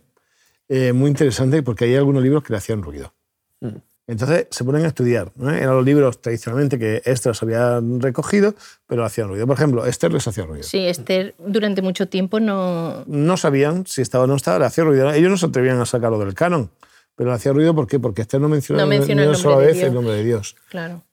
eh, 0.67 0.91
muy 0.91 1.09
interesante 1.09 1.63
porque 1.63 1.85
hay 1.85 1.95
algunos 1.95 2.21
libros 2.21 2.43
que 2.43 2.51
le 2.53 2.57
hacían 2.57 2.81
ruido. 2.81 3.13
Mm. 3.61 3.77
Entonces 4.05 4.47
se 4.49 4.63
ponen 4.63 4.83
a 4.83 4.87
estudiar. 4.87 5.31
¿no? 5.35 5.49
Eran 5.49 5.75
los 5.75 5.85
libros 5.85 6.21
tradicionalmente 6.21 6.77
que 6.77 7.01
Esther 7.05 7.33
había 7.41 7.79
recogido, 7.99 8.53
pero 8.85 9.05
hacían 9.05 9.29
ruido. 9.29 9.47
Por 9.47 9.55
ejemplo, 9.55 9.85
Esther 9.85 10.11
les 10.11 10.27
hacía 10.27 10.45
ruido. 10.45 10.63
Sí, 10.63 10.85
Esther 10.85 11.35
durante 11.37 11.81
mucho 11.81 12.07
tiempo 12.07 12.39
no... 12.39 13.03
No 13.07 13.37
sabían 13.37 13.85
si 13.87 14.01
estaba 14.01 14.25
o 14.25 14.27
no 14.27 14.35
estaba, 14.35 14.59
le 14.59 14.65
hacía 14.65 14.83
ruido. 14.83 15.11
Ellos 15.11 15.31
no 15.31 15.37
se 15.37 15.45
atrevían 15.45 15.79
a 15.79 15.85
sacarlo 15.85 16.19
del 16.19 16.33
canon, 16.33 16.69
pero 17.15 17.29
le 17.29 17.35
hacía 17.35 17.53
ruido 17.53 17.73
¿por 17.73 17.87
qué? 17.87 17.99
porque 17.99 18.23
Esther 18.23 18.41
no 18.41 18.49
menciona, 18.49 18.85
ni 18.85 19.13
una 19.13 19.35
sola 19.35 19.57
vez 19.57 19.81
el 19.81 19.93
nombre 19.93 20.13
de 20.13 20.23
Dios. 20.23 20.55
Claro 20.69 21.03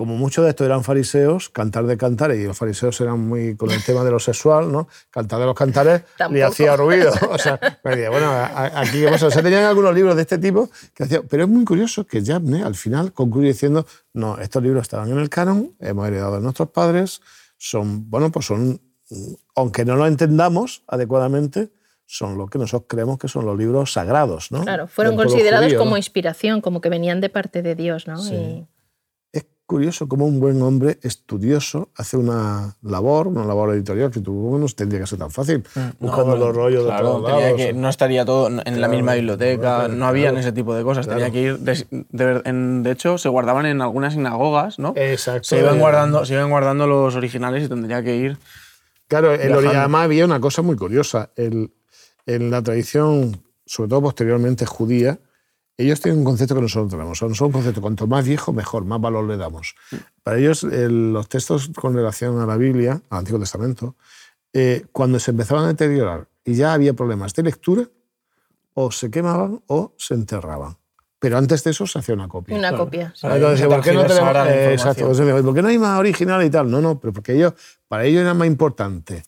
como 0.00 0.16
muchos 0.16 0.42
de 0.44 0.48
estos 0.48 0.64
eran 0.64 0.82
fariseos, 0.82 1.50
cantar 1.50 1.84
de 1.84 1.98
cantares, 1.98 2.38
y 2.40 2.44
los 2.44 2.56
fariseos 2.56 2.98
eran 3.02 3.20
muy 3.20 3.54
con 3.54 3.70
el 3.70 3.84
tema 3.84 4.02
de 4.02 4.10
lo 4.10 4.18
sexual, 4.18 4.72
¿no? 4.72 4.88
Cantar 5.10 5.40
de 5.40 5.44
los 5.44 5.54
cantares 5.54 6.04
le 6.30 6.42
hacía 6.42 6.74
ruido. 6.74 7.12
O 7.30 7.36
sea, 7.36 7.60
bueno, 7.84 8.32
aquí 8.76 9.04
o 9.04 9.18
sea, 9.18 9.42
tenían 9.42 9.64
algunos 9.64 9.94
libros 9.94 10.16
de 10.16 10.22
este 10.22 10.38
tipo 10.38 10.70
que 10.94 11.04
hacían. 11.04 11.24
Pero 11.28 11.42
es 11.42 11.50
muy 11.50 11.66
curioso 11.66 12.06
que 12.06 12.22
Yabne 12.22 12.62
al 12.62 12.76
final 12.76 13.12
concluye 13.12 13.48
diciendo: 13.48 13.84
no, 14.14 14.38
estos 14.38 14.62
libros 14.62 14.80
estaban 14.84 15.10
en 15.10 15.18
el 15.18 15.28
canon, 15.28 15.74
hemos 15.80 16.08
heredado 16.08 16.36
de 16.36 16.40
nuestros 16.40 16.70
padres, 16.70 17.20
son, 17.58 18.08
bueno, 18.08 18.32
pues 18.32 18.46
son, 18.46 18.80
aunque 19.54 19.84
no 19.84 19.96
lo 19.96 20.06
entendamos 20.06 20.82
adecuadamente, 20.88 21.72
son 22.06 22.38
lo 22.38 22.46
que 22.46 22.58
nosotros 22.58 22.86
creemos 22.88 23.18
que 23.18 23.28
son 23.28 23.44
los 23.44 23.58
libros 23.58 23.92
sagrados, 23.92 24.50
¿no? 24.50 24.62
Claro, 24.62 24.86
fueron 24.86 25.14
considerados 25.14 25.74
como 25.74 25.98
inspiración, 25.98 26.62
como 26.62 26.80
que 26.80 26.88
venían 26.88 27.20
de 27.20 27.28
parte 27.28 27.60
de 27.60 27.74
Dios, 27.74 28.06
¿no? 28.06 28.16
Sí 28.16 28.66
curioso 29.70 30.08
cómo 30.08 30.26
un 30.26 30.40
buen 30.40 30.60
hombre 30.62 30.98
estudioso 31.00 31.90
hace 31.94 32.16
una 32.16 32.74
labor, 32.82 33.28
una 33.28 33.44
labor 33.44 33.72
editorial 33.72 34.10
que 34.10 34.18
tú 34.18 34.58
no 34.58 34.66
tendría 34.66 34.98
que 35.02 35.06
ser 35.06 35.20
tan 35.20 35.30
fácil, 35.30 35.62
mm, 35.76 35.80
buscando 36.00 36.34
los 36.34 36.56
rollos 36.56 36.86
de 36.86 36.90
todos 36.90 37.22
lados. 37.22 37.60
no 37.76 37.88
estaría 37.88 38.24
todo 38.24 38.48
en 38.48 38.80
la 38.80 38.88
misma 38.88 39.14
biblioteca, 39.14 39.86
no, 39.86 40.08
había 40.08 40.30
ese 40.30 40.50
tipo 40.50 40.74
de 40.74 40.82
cosas, 40.82 41.06
tenía 41.06 41.30
que 41.30 41.40
ir, 41.40 41.58
de, 41.60 42.90
hecho, 42.90 43.16
se 43.16 43.28
guardaban 43.28 43.64
en 43.66 43.80
algunas 43.80 44.14
sinagogas, 44.14 44.80
¿no? 44.80 44.92
Exacto. 44.96 45.44
Se 45.44 45.60
iban 45.60 45.78
guardando, 45.78 46.24
se 46.24 46.34
iban 46.34 46.50
guardando 46.50 46.88
los 46.88 47.14
originales 47.14 47.62
y 47.62 47.68
tendría 47.68 48.02
que 48.02 48.16
ir... 48.16 48.38
Claro, 49.06 49.32
el, 49.32 49.52
además 49.52 50.04
había 50.04 50.24
una 50.24 50.40
cosa 50.40 50.62
muy 50.62 50.74
curiosa, 50.74 51.30
el, 51.36 51.70
en 52.26 52.50
la 52.50 52.60
tradición, 52.60 53.40
sobre 53.66 53.88
todo 53.88 54.02
posteriormente 54.02 54.66
judía, 54.66 55.20
ellos 55.80 56.00
tienen 56.00 56.20
un 56.20 56.24
concepto 56.24 56.54
que 56.54 56.60
nosotros 56.60 56.90
tenemos. 56.90 57.10
Nosotros 57.10 57.40
un 57.40 57.52
concepto, 57.52 57.80
cuanto 57.80 58.06
más 58.06 58.24
viejo, 58.24 58.52
mejor, 58.52 58.84
más 58.84 59.00
valor 59.00 59.24
le 59.24 59.36
damos. 59.36 59.74
Para 60.22 60.38
ellos, 60.38 60.62
los 60.62 61.28
textos 61.28 61.70
con 61.74 61.94
relación 61.94 62.40
a 62.40 62.46
la 62.46 62.56
Biblia, 62.56 63.00
al 63.10 63.18
Antiguo 63.18 63.40
Testamento, 63.40 63.96
eh, 64.52 64.86
cuando 64.92 65.18
se 65.18 65.30
empezaban 65.30 65.64
a 65.64 65.68
deteriorar 65.68 66.28
y 66.44 66.54
ya 66.54 66.72
había 66.72 66.94
problemas 66.94 67.34
de 67.34 67.42
lectura, 67.44 67.88
o 68.74 68.90
se 68.90 69.10
quemaban 69.10 69.62
o 69.66 69.94
se 69.96 70.14
enterraban. 70.14 70.76
Pero 71.18 71.36
antes 71.36 71.62
de 71.64 71.70
eso 71.70 71.86
se 71.86 71.98
hacía 71.98 72.14
una 72.14 72.28
copia. 72.28 72.56
Una 72.56 72.74
copia. 72.74 73.12
Entonces, 73.22 73.66
¿por 73.66 73.82
qué 73.82 73.92
no 73.92 74.06
tenemos, 74.06 74.36
eh, 74.46 74.72
exacto, 74.72 75.06
¿por 75.06 75.54
qué 75.54 75.62
no 75.62 75.68
hay 75.68 75.78
más 75.78 75.98
original 75.98 76.42
y 76.42 76.50
tal? 76.50 76.70
No, 76.70 76.80
no, 76.80 76.98
pero 76.98 77.12
porque 77.12 77.34
ellos, 77.34 77.52
para 77.88 78.04
ellos 78.04 78.22
era 78.22 78.32
más 78.32 78.48
importante 78.48 79.22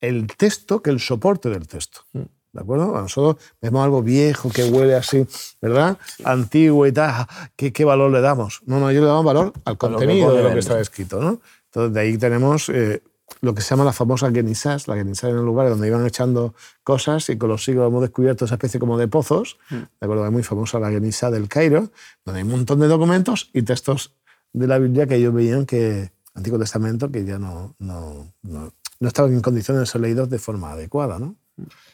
el 0.00 0.26
texto 0.26 0.82
que 0.82 0.90
el 0.90 1.00
soporte 1.00 1.48
del 1.48 1.66
texto. 1.66 2.02
Mm. 2.12 2.22
¿De 2.58 2.64
acuerdo? 2.64 2.86
nosotros 3.00 3.36
vemos 3.62 3.84
algo 3.84 4.02
viejo 4.02 4.50
que 4.50 4.64
huele 4.64 4.96
así, 4.96 5.24
¿verdad? 5.62 5.96
Antiguo 6.24 6.88
y 6.88 6.92
tal. 6.92 7.24
¿Qué, 7.54 7.72
¿Qué, 7.72 7.84
valor 7.84 8.10
le 8.10 8.20
damos? 8.20 8.62
No, 8.66 8.80
no, 8.80 8.90
yo 8.90 9.00
le 9.00 9.06
damos 9.06 9.24
valor 9.24 9.52
al 9.64 9.78
contenido 9.78 10.34
de 10.34 10.42
lo 10.42 10.52
que 10.52 10.58
está 10.58 10.80
escrito, 10.80 11.20
¿no? 11.20 11.40
Entonces, 11.66 11.94
de 11.94 12.00
ahí 12.00 12.18
tenemos 12.18 12.68
eh, 12.70 13.00
lo 13.42 13.54
que 13.54 13.62
se 13.62 13.70
llama 13.70 13.84
la 13.84 13.92
famosa 13.92 14.32
Genisas, 14.32 14.88
la 14.88 14.96
Genisas 14.96 15.30
en 15.30 15.36
el 15.36 15.44
lugar 15.44 15.68
donde 15.68 15.86
iban 15.86 16.04
echando 16.04 16.54
cosas 16.82 17.30
y 17.30 17.38
con 17.38 17.48
los 17.48 17.62
siglos 17.62 17.86
hemos 17.86 18.02
descubierto 18.02 18.44
esa 18.44 18.56
especie 18.56 18.80
como 18.80 18.98
de 18.98 19.06
pozos, 19.06 19.56
mm. 19.70 19.74
¿de 19.76 19.86
acuerdo? 20.00 20.26
Es 20.26 20.32
muy 20.32 20.42
famosa 20.42 20.80
la 20.80 20.90
Genisas 20.90 21.30
del 21.30 21.46
Cairo, 21.46 21.90
donde 22.24 22.40
hay 22.40 22.44
un 22.44 22.50
montón 22.50 22.80
de 22.80 22.88
documentos 22.88 23.50
y 23.52 23.62
textos 23.62 24.16
de 24.52 24.66
la 24.66 24.78
Biblia 24.78 25.06
que 25.06 25.14
ellos 25.14 25.32
veían 25.32 25.64
que, 25.64 26.10
Antiguo 26.34 26.58
Testamento, 26.58 27.08
que 27.12 27.24
ya 27.24 27.38
no, 27.38 27.76
no, 27.78 28.32
no, 28.42 28.72
no 28.98 29.08
estaban 29.08 29.32
en 29.32 29.42
condiciones 29.42 29.82
de 29.82 29.86
ser 29.86 30.00
leídos 30.00 30.28
de 30.28 30.40
forma 30.40 30.72
adecuada, 30.72 31.20
¿no? 31.20 31.36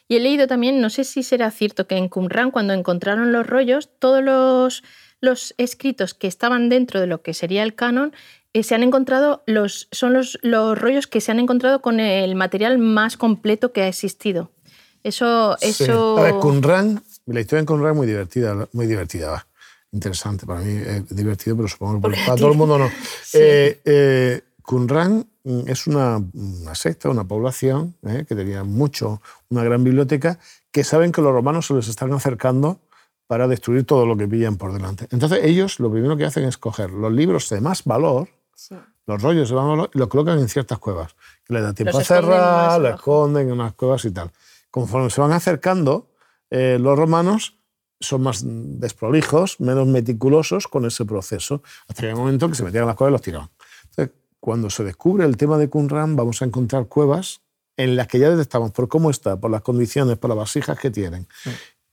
Y 0.09 0.17
he 0.17 0.21
leído 0.21 0.47
también, 0.47 0.81
no 0.81 0.91
sé 0.91 1.05
si 1.05 1.23
será 1.23 1.51
cierto, 1.51 1.87
que 1.87 1.97
en 1.97 2.09
Qumran, 2.09 2.51
cuando 2.51 2.73
encontraron 2.73 3.33
los 3.33 3.47
rollos, 3.47 3.91
todos 3.99 4.23
los, 4.23 4.83
los 5.21 5.55
escritos 5.59 6.15
que 6.15 6.27
estaban 6.27 6.69
dentro 6.69 7.01
de 7.01 7.07
lo 7.07 7.23
que 7.23 7.35
sería 7.35 7.63
el 7.63 7.75
canon 7.75 8.13
eh, 8.53 8.63
se 8.63 8.75
han 8.75 8.83
encontrado, 8.83 9.43
los, 9.47 9.89
son 9.91 10.13
los, 10.13 10.39
los 10.43 10.79
rollos 10.79 11.07
que 11.07 11.21
se 11.21 11.33
han 11.33 11.41
encontrado 11.41 11.81
con 11.81 12.01
el 12.01 12.35
material 12.35 12.79
más 12.79 13.17
completo 13.17 13.73
que 13.73 13.83
ha 13.83 13.89
existido. 13.89 14.51
Eso... 15.03 15.57
eso... 15.61 16.19
A 16.19 16.23
ver, 16.23 16.35
Qumran, 16.35 17.03
la 17.27 17.41
historia 17.41 17.61
en 17.61 17.67
Qumran 17.67 17.93
es 17.93 17.97
muy 17.97 18.07
divertida, 18.07 18.69
muy 18.73 18.87
divertida, 18.87 19.47
Interesante, 19.95 20.45
para 20.45 20.61
mí 20.61 20.73
es 20.75 21.15
divertido, 21.15 21.55
pero 21.55 21.69
supongo 21.69 22.11
que 22.11 22.17
para 22.27 22.35
todo 22.35 22.51
el 22.51 22.59
mundo 22.59 22.79
no. 22.79 22.91
Eh, 23.33 23.81
eh, 23.85 24.41
Qumran 24.63 25.25
es 25.45 25.87
una, 25.87 26.23
secta, 26.75 27.11
una 27.11 27.25
población 27.25 27.95
¿eh? 28.03 28.25
que 28.27 28.35
tenía 28.35 28.65
mucho, 28.65 29.21
una 29.51 29.63
gran 29.63 29.85
biblioteca, 29.85 30.39
que 30.73 30.85
saben 30.85 31.13
que 31.13 31.21
los 31.21 31.33
romanos 31.33 31.67
se 31.67 31.75
les 31.75 31.89
están 31.89 32.13
acercando 32.13 32.81
para 33.27 33.47
destruir 33.47 33.85
todo 33.85 34.07
lo 34.07 34.17
que 34.17 34.27
pillan 34.27 34.57
por 34.57 34.73
delante. 34.73 35.07
Entonces 35.11 35.41
ellos 35.43 35.81
lo 35.81 35.91
primero 35.91 36.17
que 36.17 36.25
hacen 36.25 36.45
es 36.45 36.57
coger 36.57 36.91
los 36.91 37.13
libros 37.13 37.49
de 37.51 37.61
más 37.61 37.85
valor, 37.85 38.29
los 39.07 39.23
rollos 39.23 39.49
de 39.51 39.55
más 39.55 39.67
valor, 39.67 39.91
y 39.95 39.99
los 39.99 40.09
colocan 40.09 40.39
en 40.39 40.49
ciertas 40.49 40.79
cuevas. 40.79 41.15
Que 41.45 41.55
les 41.55 41.63
da 41.63 41.75
tiempo 41.75 41.99
a 41.99 42.05
cerrar, 42.05 42.81
los 42.81 42.95
esconden 42.95 43.49
en 43.49 43.53
unas 43.53 43.75
cuevas 43.75 44.05
y 44.07 44.11
tal. 44.11 44.31
Conforme 44.71 45.11
se 45.11 45.21
van 45.21 45.33
acercando, 45.33 46.11
eh, 46.51 46.79
los 46.81 46.99
romanos 46.99 47.59
son 48.01 48.23
más 48.23 48.43
desprolijos, 48.45 49.61
menos 49.61 49.87
meticulosos 49.87 50.69
con 50.69 50.85
ese 50.85 51.05
proceso, 51.05 51.63
hasta 51.89 52.07
el 52.07 52.17
momento 52.17 52.49
que 52.49 52.55
se 52.55 52.63
metían 52.63 52.83
en 52.83 52.89
las 52.89 52.97
cuevas 52.97 53.11
y 53.11 53.13
los 53.13 53.23
tiraban. 53.23 53.51
Entonces, 53.91 54.15
cuando 54.45 54.69
se 54.69 54.85
descubre 54.85 55.25
el 55.25 55.39
tema 55.39 55.57
de 55.57 55.71
Qumran, 55.71 56.17
vamos 56.17 56.43
a 56.43 56.45
encontrar 56.45 56.87
cuevas 56.87 57.41
en 57.79 57.97
las 57.97 58.09
que 58.09 58.19
ya 58.19 58.29
detectamos 58.29 58.73
por 58.73 58.89
cómo 58.89 59.09
está, 59.09 59.41
por 59.41 59.51
las 59.51 59.63
condiciones, 59.63 60.19
por 60.19 60.29
las 60.29 60.37
vasijas 60.37 60.79
que 60.79 60.91
tienen, 60.91 61.27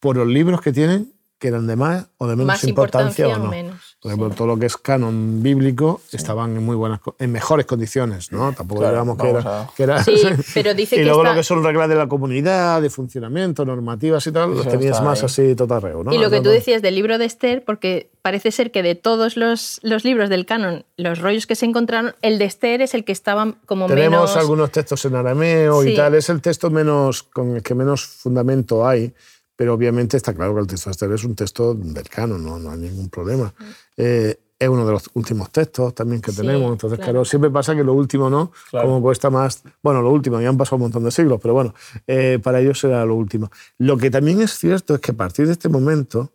por 0.02 0.18
los 0.18 0.28
libros 0.28 0.60
que 0.60 0.74
tienen 0.74 1.14
que 1.42 1.48
eran 1.48 1.66
de 1.66 1.76
más 1.76 2.06
o 2.20 2.28
de 2.28 2.36
menos 2.36 2.64
importancia, 2.66 3.28
o 3.28 3.38
no. 3.40 3.50
Menos, 3.50 3.98
Por 4.00 4.12
ejemplo, 4.12 4.30
todo 4.30 4.48
lo 4.48 4.60
que 4.60 4.68
es 4.68 4.78
canon 4.78 5.42
bíblico 5.42 6.00
estaban 6.12 6.56
en 6.56 6.64
muy 6.64 6.76
buenas, 6.76 7.00
en 7.18 7.32
mejores 7.32 7.66
condiciones, 7.66 8.32
¿no? 8.32 8.54
Tampoco 8.54 8.88
digamos 8.88 9.18
que 9.18 9.82
era, 9.84 10.04
Sí, 10.04 10.22
pero 10.54 10.76
dice 10.76 10.98
y 10.98 11.04
luego 11.04 11.24
lo 11.24 11.34
que 11.34 11.44
son 11.44 11.64
reglas 11.64 11.90
de 11.90 11.96
la 11.96 12.08
comunidad, 12.08 12.80
de 12.80 12.92
funcionamiento, 12.92 13.66
normativas 13.66 14.26
y 14.28 14.32
tal, 14.32 14.56
los 14.56 14.68
tenías 14.68 15.02
más 15.02 15.24
así 15.24 15.56
totarreo, 15.56 16.04
¿no? 16.04 16.14
Y 16.14 16.20
lo 16.20 16.30
que 16.30 16.42
tú 16.42 16.50
decías 16.50 16.84
del 16.84 16.94
libro 16.94 17.18
de 17.18 17.26
Esther, 17.26 17.66
porque 17.66 18.12
parece 18.22 18.52
ser 18.52 18.72
que 18.72 18.84
de 18.84 18.94
todos 18.94 19.36
los, 19.36 19.80
los 19.82 20.06
libros 20.06 20.30
del 20.30 20.46
canon, 20.46 20.86
los 20.96 21.18
rollos 21.18 21.48
que 21.48 21.56
se 21.56 21.66
encontraron, 21.66 22.14
el 22.22 22.38
de 22.38 22.46
Esther 22.46 22.84
es 22.84 22.94
el 22.94 23.04
que 23.04 23.14
estaba 23.14 23.56
como 23.66 23.88
menos... 23.88 24.00
Tenemos 24.00 24.38
algunos 24.38 24.72
textos 24.72 25.04
en 25.06 25.16
arameo 25.16 25.84
y 25.84 25.96
tal, 25.96 26.14
es 26.14 26.30
el 26.30 26.40
texto 26.40 26.70
menos 26.70 27.24
con 27.24 27.56
el 27.56 27.64
que 27.64 27.74
menos 27.74 28.06
fundamento 28.06 28.88
hay 28.88 29.12
pero 29.62 29.76
obviamente 29.76 30.18
está 30.18 30.34
claro 30.34 30.56
que 30.56 30.62
el 30.62 30.66
texto 30.66 30.90
de 30.90 30.94
Esther 30.94 31.12
es 31.12 31.24
un 31.24 31.36
texto 31.36 31.76
del 31.76 32.10
canon, 32.10 32.44
no, 32.44 32.58
no 32.58 32.72
hay 32.72 32.80
ningún 32.80 33.10
problema. 33.12 33.54
Eh, 33.96 34.36
es 34.58 34.68
uno 34.68 34.88
de 34.88 34.92
los 34.92 35.08
últimos 35.14 35.52
textos 35.52 35.94
también 35.94 36.20
que 36.20 36.32
tenemos, 36.32 36.72
entonces 36.72 36.98
claro. 36.98 37.24
siempre 37.26 37.52
pasa 37.52 37.76
que 37.76 37.84
lo 37.84 37.94
último 37.94 38.28
no, 38.28 38.52
como 38.72 39.00
cuesta 39.04 39.30
más, 39.30 39.62
bueno, 39.84 40.02
lo 40.02 40.10
último, 40.10 40.42
ya 40.42 40.50
han 40.50 40.58
pasado 40.58 40.78
un 40.78 40.82
montón 40.82 41.04
de 41.04 41.12
siglos, 41.12 41.38
pero 41.40 41.54
bueno, 41.54 41.76
eh, 42.08 42.40
para 42.42 42.60
ellos 42.60 42.80
será 42.80 43.06
lo 43.06 43.14
último. 43.14 43.52
Lo 43.78 43.98
que 43.98 44.10
también 44.10 44.42
es 44.42 44.58
cierto 44.58 44.96
es 44.96 45.00
que 45.00 45.12
a 45.12 45.16
partir 45.16 45.46
de 45.46 45.52
este 45.52 45.70
momento 45.70 46.32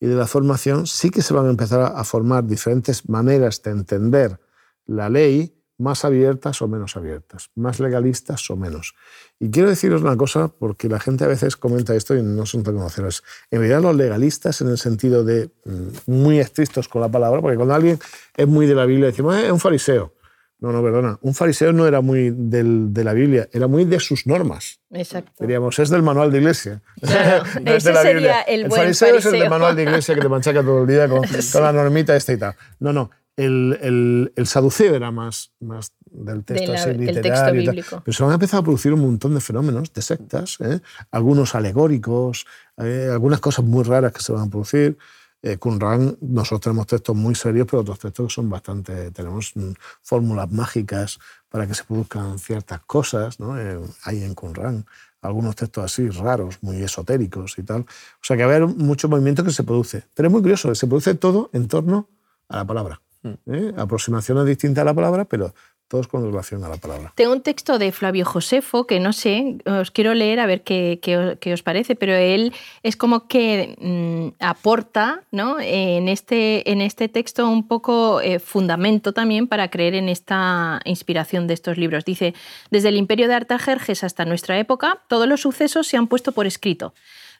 y 0.00 0.06
de 0.06 0.16
la 0.16 0.26
formación 0.26 0.88
sí 0.88 1.10
que 1.10 1.22
se 1.22 1.34
van 1.34 1.46
a 1.46 1.50
empezar 1.50 1.92
a 1.94 2.02
formar 2.02 2.44
diferentes 2.44 3.08
maneras 3.08 3.62
de 3.62 3.70
entender 3.70 4.40
la 4.84 5.08
ley 5.08 5.57
más 5.78 6.04
abiertas 6.04 6.60
o 6.60 6.68
menos 6.68 6.96
abiertas, 6.96 7.50
más 7.54 7.80
legalistas 7.80 8.50
o 8.50 8.56
menos. 8.56 8.94
Y 9.38 9.50
quiero 9.50 9.68
deciros 9.68 10.02
una 10.02 10.16
cosa, 10.16 10.48
porque 10.48 10.88
la 10.88 10.98
gente 10.98 11.24
a 11.24 11.28
veces 11.28 11.56
comenta 11.56 11.94
esto 11.94 12.16
y 12.16 12.22
no 12.22 12.44
son 12.44 12.64
reconoceros. 12.64 13.22
En 13.50 13.60
realidad 13.60 13.82
los 13.82 13.96
legalistas 13.96 14.60
en 14.60 14.68
el 14.68 14.78
sentido 14.78 15.24
de 15.24 15.50
mm, 15.64 16.10
muy 16.10 16.40
estrictos 16.40 16.88
con 16.88 17.00
la 17.00 17.08
palabra, 17.08 17.40
porque 17.40 17.56
cuando 17.56 17.74
alguien 17.74 17.98
es 18.36 18.46
muy 18.48 18.66
de 18.66 18.74
la 18.74 18.84
Biblia 18.84 19.06
decimos, 19.06 19.36
eh, 19.36 19.46
es 19.46 19.52
un 19.52 19.60
fariseo. 19.60 20.14
No, 20.60 20.72
no, 20.72 20.82
perdona. 20.82 21.16
Un 21.22 21.34
fariseo 21.34 21.72
no 21.72 21.86
era 21.86 22.00
muy 22.00 22.32
de 22.34 23.04
la 23.04 23.12
Biblia, 23.12 23.48
era 23.52 23.68
muy 23.68 23.84
de 23.84 24.00
sus 24.00 24.26
normas. 24.26 24.80
Exacto. 24.90 25.30
Diríamos, 25.38 25.78
es 25.78 25.88
del 25.88 26.02
manual 26.02 26.32
de 26.32 26.38
iglesia. 26.38 26.82
ese 27.64 27.94
sería 27.94 28.40
el, 28.40 28.62
el 28.62 28.68
buen 28.68 28.80
fariseo, 28.80 29.18
es 29.18 29.26
el 29.26 29.38
del 29.38 29.50
manual 29.50 29.76
de 29.76 29.84
iglesia 29.84 30.16
que 30.16 30.20
te 30.20 30.28
manchaca 30.28 30.62
todo 30.62 30.82
el 30.82 30.88
día 30.88 31.08
con, 31.08 31.22
con 31.52 31.62
la 31.62 31.72
normita 31.72 32.16
esta 32.16 32.32
y 32.32 32.38
tal. 32.38 32.56
No, 32.80 32.92
no 32.92 33.10
el, 33.38 34.32
el, 34.34 34.46
saduceo 34.46 34.96
era 34.96 35.12
más, 35.12 35.52
más 35.60 35.92
del 36.10 36.44
texto, 36.44 36.72
así, 36.72 36.92
literario. 36.94 37.72
Pero 38.04 38.12
se 38.12 38.24
han 38.24 38.32
empezado 38.32 38.62
a 38.62 38.64
producir 38.64 38.92
un 38.92 39.00
montón 39.00 39.34
de 39.34 39.40
fenómenos, 39.40 39.92
de 39.92 40.02
sectas, 40.02 40.58
¿eh? 40.60 40.80
algunos 41.12 41.54
alegóricos, 41.54 42.46
eh, 42.78 43.08
algunas 43.12 43.38
cosas 43.38 43.64
muy 43.64 43.84
raras 43.84 44.12
que 44.12 44.20
se 44.20 44.32
van 44.32 44.48
a 44.48 44.50
producir. 44.50 44.98
Eh, 45.40 45.56
Qumran, 45.56 46.18
nosotros 46.20 46.62
tenemos 46.62 46.88
textos 46.88 47.14
muy 47.14 47.36
serios, 47.36 47.68
pero 47.70 47.82
otros 47.82 48.00
textos 48.00 48.26
que 48.26 48.34
son 48.34 48.50
bastante. 48.50 49.12
Tenemos 49.12 49.52
mm, 49.54 49.70
fórmulas 50.02 50.50
mágicas 50.50 51.20
para 51.48 51.64
que 51.64 51.74
se 51.74 51.84
produzcan 51.84 52.40
ciertas 52.40 52.80
cosas, 52.80 53.38
¿no? 53.38 53.56
Eh, 53.56 53.78
hay 54.02 54.24
en 54.24 54.34
Qumran 54.34 54.84
algunos 55.22 55.54
textos 55.54 55.84
así 55.84 56.08
raros, 56.08 56.58
muy 56.60 56.82
esotéricos 56.82 57.56
y 57.56 57.62
tal. 57.62 57.82
O 57.82 58.22
sea 58.22 58.36
que 58.36 58.42
hay 58.42 58.62
mucho 58.62 59.08
movimiento 59.08 59.44
que 59.44 59.52
se 59.52 59.62
produce. 59.62 60.04
Pero 60.12 60.26
es 60.26 60.32
muy 60.32 60.42
curioso, 60.42 60.74
se 60.74 60.88
produce 60.88 61.14
todo 61.14 61.50
en 61.52 61.68
torno 61.68 62.08
a 62.48 62.56
la 62.56 62.64
palabra. 62.66 63.00
¿Eh? 63.24 63.72
aproximaciones 63.76 64.46
distintas 64.46 64.82
a 64.82 64.84
la 64.84 64.94
palabra, 64.94 65.24
pero 65.24 65.54
todos 65.88 66.06
con 66.06 66.22
relación 66.22 66.62
a 66.64 66.68
la 66.68 66.76
palabra. 66.76 67.12
Tengo 67.16 67.32
un 67.32 67.40
texto 67.40 67.78
de 67.78 67.90
Flavio 67.92 68.26
Josefo 68.26 68.86
que 68.86 69.00
no 69.00 69.14
sé, 69.14 69.56
os 69.64 69.90
quiero 69.90 70.12
leer 70.12 70.38
a 70.38 70.46
ver 70.46 70.62
qué, 70.62 71.00
qué, 71.02 71.52
os 71.52 71.62
parece, 71.62 71.96
pero 71.96 72.12
él 72.14 72.52
es 72.82 72.96
como 72.96 73.26
que 73.26 73.74
mm, 73.80 74.42
aporta 74.44 75.22
¿no? 75.32 75.56
en, 75.58 76.08
este, 76.08 76.70
en 76.70 76.82
este 76.82 77.08
texto 77.08 77.48
un 77.48 77.66
poco 77.66 78.20
eh, 78.20 78.38
fundamento 78.38 79.14
también 79.14 79.48
para 79.48 79.70
creer 79.70 79.94
en 79.94 80.10
esta 80.10 80.80
inspiración 80.84 81.46
de 81.46 81.54
estos 81.54 81.78
libros. 81.78 82.04
Dice, 82.04 82.34
desde 82.70 82.90
el 82.90 82.98
imperio 82.98 83.26
de 83.26 83.34
Artajerjes 83.34 84.04
hasta 84.04 84.26
nuestra 84.26 84.58
época, 84.58 85.02
todos 85.08 85.26
los 85.26 85.40
sucesos 85.40 85.86
se 85.86 85.96
han 85.96 86.06
puesto 86.06 86.32
por 86.32 86.46
escrito 86.46 86.92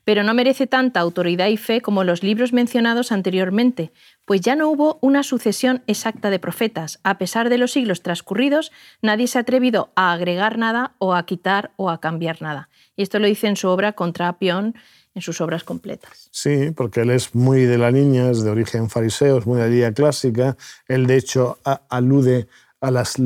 pero 0.09 0.23
no 0.23 0.33
merece 0.33 0.67
tanta 0.67 1.01
autoridad 1.01 1.49
y 1.49 1.59
fe 1.59 1.83
como 1.83 2.03
los 2.03 2.23
libros 2.23 2.55
mencionados 2.55 3.13
anteriormente, 3.13 3.93
pues 4.25 4.41
ya 4.41 4.57
no 4.57 4.71
hubo 4.71 4.99
una 5.03 5.23
sucesión 5.23 5.83
exacta 5.87 6.31
de 6.31 6.39
profetas. 6.39 6.99
A 7.03 7.19
pesar 7.19 7.51
de 7.51 7.59
los 7.59 7.73
siglos 7.73 8.01
transcurridos, 8.01 8.73
nadie 9.03 9.27
se 9.27 9.37
ha 9.37 9.43
atrevido 9.43 9.93
a 9.97 10.15
agregar 10.15 10.57
nada 10.57 10.95
o 10.97 11.15
a 11.15 11.27
quitar 11.27 11.73
o 11.77 11.91
a 11.91 12.01
cambiar 12.01 12.41
nada. 12.41 12.71
Y 12.97 13.03
esto 13.03 13.19
lo 13.19 13.27
dice 13.27 13.49
en 13.49 13.57
su 13.57 13.69
obra 13.69 13.93
Contra 13.93 14.29
Apión, 14.29 14.75
en 15.15 15.21
sus 15.21 15.43
obras 15.43 15.63
completas. 15.63 16.31
Sí, 16.31 16.71
porque 16.75 17.03
él 17.03 17.11
es 17.11 17.35
muy 17.35 17.65
de 17.65 17.77
la 17.77 17.91
niña, 17.91 18.31
es 18.31 18.43
de 18.43 18.49
origen 18.49 18.89
fariseo, 18.89 19.37
es 19.37 19.47
muy 19.47 19.59
de 19.59 19.65
la 19.65 19.69
línea 19.69 19.93
clásica. 19.93 20.57
Él, 20.87 21.07
de 21.07 21.19
hecho, 21.19 21.59
alude 21.91 22.49
a 22.81 22.91
las 22.91 23.17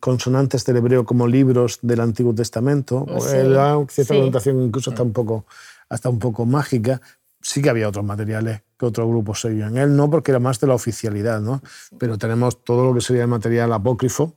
consonantes 0.00 0.64
del 0.64 0.76
hebreo 0.78 1.04
como 1.04 1.26
libros 1.26 1.78
del 1.82 2.00
Antiguo 2.00 2.34
Testamento. 2.34 3.06
da 3.08 3.78
cierta 3.88 4.40
sí. 4.40 4.50
incluso 4.50 4.90
está 4.90 5.02
un 5.02 5.12
poco 5.12 5.46
hasta 5.88 6.08
un 6.08 6.18
poco 6.18 6.44
mágica. 6.44 7.00
Sí 7.40 7.62
que 7.62 7.70
había 7.70 7.88
otros 7.88 8.04
materiales 8.04 8.62
que 8.78 8.86
otros 8.86 9.08
grupos 9.08 9.40
seguían. 9.40 9.76
Él 9.76 9.96
no, 9.96 10.10
porque 10.10 10.32
era 10.32 10.40
más 10.40 10.60
de 10.60 10.66
la 10.66 10.74
oficialidad, 10.74 11.40
¿no? 11.40 11.62
Pero 11.98 12.18
tenemos 12.18 12.62
todo 12.64 12.84
lo 12.84 12.94
que 12.94 13.00
sería 13.00 13.22
el 13.22 13.28
material 13.28 13.72
apócrifo 13.72 14.34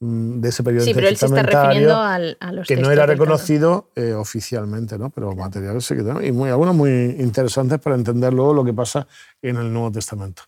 mm, 0.00 0.40
de 0.40 0.48
ese 0.50 0.62
periodo 0.62 0.84
sí, 0.84 0.94
pero 0.94 1.08
él 1.08 1.16
se 1.16 1.26
está 1.26 1.42
refiriendo 1.42 1.96
al, 1.96 2.36
a 2.40 2.52
los 2.52 2.68
que 2.68 2.76
no 2.76 2.90
era 2.90 3.06
reconocido 3.06 3.90
eh, 3.96 4.12
oficialmente, 4.12 4.98
¿no? 4.98 5.10
Pero 5.10 5.34
materiales 5.34 5.84
sí 5.84 5.94
que 5.94 6.02
tenemos. 6.02 6.24
Y 6.24 6.30
muy, 6.30 6.50
algunos 6.50 6.74
muy 6.74 7.16
interesantes 7.18 7.80
para 7.80 7.96
entender 7.96 8.32
luego 8.32 8.54
lo 8.54 8.64
que 8.64 8.74
pasa 8.74 9.06
en 9.40 9.56
el 9.56 9.72
Nuevo 9.72 9.90
Testamento. 9.90 10.42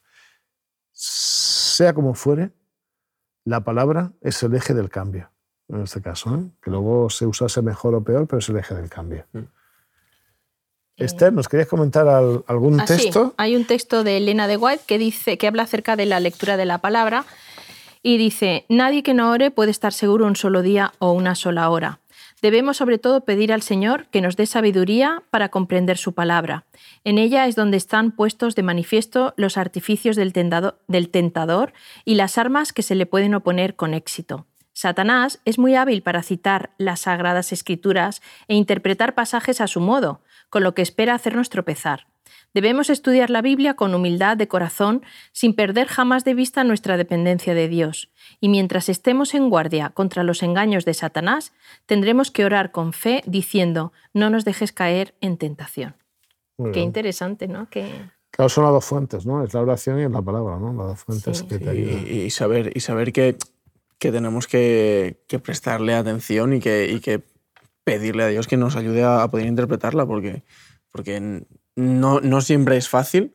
Sea 0.92 1.92
como 1.92 2.14
fuere, 2.14 2.52
la 3.44 3.62
palabra 3.62 4.12
es 4.20 4.42
el 4.42 4.54
eje 4.54 4.74
del 4.74 4.88
cambio, 4.88 5.30
en 5.68 5.82
este 5.82 6.00
caso. 6.00 6.34
¿eh? 6.34 6.50
Que 6.62 6.70
luego 6.70 7.10
se 7.10 7.26
usase 7.26 7.62
mejor 7.62 7.94
o 7.94 8.02
peor, 8.02 8.26
pero 8.26 8.38
es 8.38 8.48
el 8.48 8.56
eje 8.56 8.74
del 8.74 8.88
cambio. 8.88 9.26
Mm. 9.32 9.40
Esther, 10.96 11.32
¿nos 11.32 11.48
querías 11.48 11.68
comentar 11.68 12.06
algún 12.06 12.80
ah, 12.80 12.84
texto? 12.84 13.26
Sí. 13.26 13.32
Hay 13.36 13.56
un 13.56 13.64
texto 13.64 14.04
de 14.04 14.16
Elena 14.18 14.46
de 14.46 14.56
White 14.56 14.84
que, 14.86 14.96
dice, 14.98 15.38
que 15.38 15.48
habla 15.48 15.64
acerca 15.64 15.96
de 15.96 16.06
la 16.06 16.20
lectura 16.20 16.56
de 16.56 16.66
la 16.66 16.78
palabra 16.78 17.24
y 18.00 18.16
dice, 18.16 18.64
nadie 18.68 19.02
que 19.02 19.14
no 19.14 19.30
ore 19.30 19.50
puede 19.50 19.72
estar 19.72 19.92
seguro 19.92 20.26
un 20.26 20.36
solo 20.36 20.62
día 20.62 20.92
o 21.00 21.12
una 21.12 21.34
sola 21.34 21.68
hora. 21.68 21.98
Debemos 22.44 22.76
sobre 22.76 22.98
todo 22.98 23.24
pedir 23.24 23.54
al 23.54 23.62
Señor 23.62 24.04
que 24.08 24.20
nos 24.20 24.36
dé 24.36 24.44
sabiduría 24.44 25.22
para 25.30 25.48
comprender 25.48 25.96
su 25.96 26.12
palabra. 26.12 26.66
En 27.02 27.16
ella 27.16 27.46
es 27.46 27.56
donde 27.56 27.78
están 27.78 28.10
puestos 28.10 28.54
de 28.54 28.62
manifiesto 28.62 29.32
los 29.38 29.56
artificios 29.56 30.14
del 30.14 30.34
tentador 31.10 31.72
y 32.04 32.16
las 32.16 32.36
armas 32.36 32.74
que 32.74 32.82
se 32.82 32.96
le 32.96 33.06
pueden 33.06 33.34
oponer 33.34 33.76
con 33.76 33.94
éxito. 33.94 34.44
Satanás 34.74 35.40
es 35.46 35.58
muy 35.58 35.74
hábil 35.74 36.02
para 36.02 36.22
citar 36.22 36.74
las 36.76 37.00
sagradas 37.00 37.50
escrituras 37.50 38.20
e 38.46 38.56
interpretar 38.56 39.14
pasajes 39.14 39.62
a 39.62 39.66
su 39.66 39.80
modo, 39.80 40.20
con 40.50 40.62
lo 40.64 40.74
que 40.74 40.82
espera 40.82 41.14
hacernos 41.14 41.48
tropezar. 41.48 42.08
Debemos 42.54 42.88
estudiar 42.88 43.30
la 43.30 43.42
Biblia 43.42 43.74
con 43.74 43.94
humildad 43.94 44.36
de 44.36 44.48
corazón, 44.48 45.02
sin 45.32 45.54
perder 45.54 45.88
jamás 45.88 46.24
de 46.24 46.34
vista 46.34 46.62
nuestra 46.64 46.96
dependencia 46.96 47.52
de 47.52 47.68
Dios. 47.68 48.10
Y 48.40 48.48
mientras 48.48 48.88
estemos 48.88 49.34
en 49.34 49.50
guardia 49.50 49.90
contra 49.90 50.22
los 50.22 50.42
engaños 50.42 50.84
de 50.84 50.94
Satanás, 50.94 51.52
tendremos 51.86 52.30
que 52.30 52.44
orar 52.44 52.70
con 52.70 52.92
fe 52.92 53.22
diciendo, 53.26 53.92
no 54.12 54.30
nos 54.30 54.44
dejes 54.44 54.72
caer 54.72 55.14
en 55.20 55.36
tentación. 55.36 55.96
Qué 56.72 56.80
interesante, 56.80 57.48
¿no? 57.48 57.68
Que... 57.68 57.90
Claro, 58.30 58.48
son 58.48 58.64
las 58.64 58.72
dos 58.72 58.84
fuentes, 58.84 59.26
¿no? 59.26 59.42
Es 59.44 59.52
la 59.54 59.60
oración 59.60 59.98
y 59.98 60.04
es 60.04 60.10
la 60.10 60.22
palabra, 60.22 60.58
¿no? 60.58 60.72
Las 60.72 60.86
dos 60.86 61.00
fuentes 61.00 61.42
que 61.42 61.58
te 61.58 61.70
ayudan. 61.70 62.06
Y, 62.06 62.30
saber, 62.30 62.72
y 62.74 62.80
saber 62.80 63.12
que, 63.12 63.36
que 63.98 64.12
tenemos 64.12 64.46
que, 64.46 65.20
que 65.26 65.40
prestarle 65.40 65.94
atención 65.94 66.52
y 66.52 66.60
que, 66.60 66.88
y 66.90 67.00
que 67.00 67.22
pedirle 67.84 68.22
a 68.22 68.28
Dios 68.28 68.46
que 68.46 68.56
nos 68.56 68.76
ayude 68.76 69.04
a, 69.04 69.28
poder 69.28 69.46
interpretarla, 69.46 70.06
porque, 70.06 70.42
porque 70.90 71.44
no, 71.76 72.20
no 72.20 72.40
siempre 72.40 72.76
es 72.76 72.88
fácil, 72.88 73.34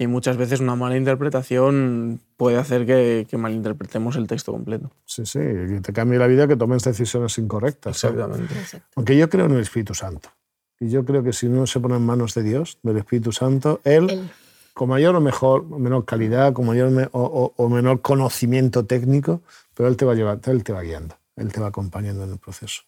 Y 0.00 0.06
muchas 0.06 0.36
veces 0.36 0.60
una 0.60 0.76
mala 0.76 0.96
interpretación 0.96 2.20
puede 2.36 2.56
hacer 2.56 2.86
que, 2.86 3.26
malinterpretemos 3.36 4.14
el 4.14 4.28
texto 4.28 4.52
completo. 4.52 4.92
Sí, 5.04 5.26
sí, 5.26 5.40
que 5.40 5.80
te 5.82 5.92
cambie 5.92 6.20
la 6.20 6.28
vida 6.28 6.46
que 6.46 6.56
tomes 6.56 6.84
decisiones 6.84 7.36
incorrectas. 7.38 8.04
Exactamente. 8.04 8.54
Aunque 8.94 9.16
yo 9.16 9.28
creo 9.28 9.46
en 9.46 9.52
el 9.52 9.60
Espíritu 9.60 9.94
Santo. 9.94 10.30
Y 10.78 10.90
yo 10.90 11.04
creo 11.04 11.24
que 11.24 11.32
si 11.32 11.46
uno 11.46 11.66
se 11.66 11.80
pone 11.80 11.96
en 11.96 12.06
manos 12.06 12.34
de 12.34 12.44
Dios, 12.44 12.78
del 12.84 12.98
Espíritu 12.98 13.32
Santo, 13.32 13.80
Él, 13.82 14.30
con 14.72 14.88
mayor 14.88 15.16
o 15.16 15.20
mejor, 15.20 15.64
menor 15.64 16.04
calidad, 16.04 16.52
con 16.52 16.66
mayor 16.66 17.10
o, 17.12 17.68
menor 17.68 18.00
conocimiento 18.00 18.86
técnico, 18.86 19.42
pero 19.74 19.88
Él 19.88 19.96
te 19.96 20.04
va, 20.04 20.14
llevar, 20.14 20.38
él 20.46 20.62
te 20.62 20.72
va 20.72 20.82
guiando, 20.82 21.16
Él 21.34 21.52
te 21.52 21.60
va 21.60 21.66
acompañando 21.68 22.22
en 22.22 22.30
el 22.30 22.38
proceso. 22.38 22.82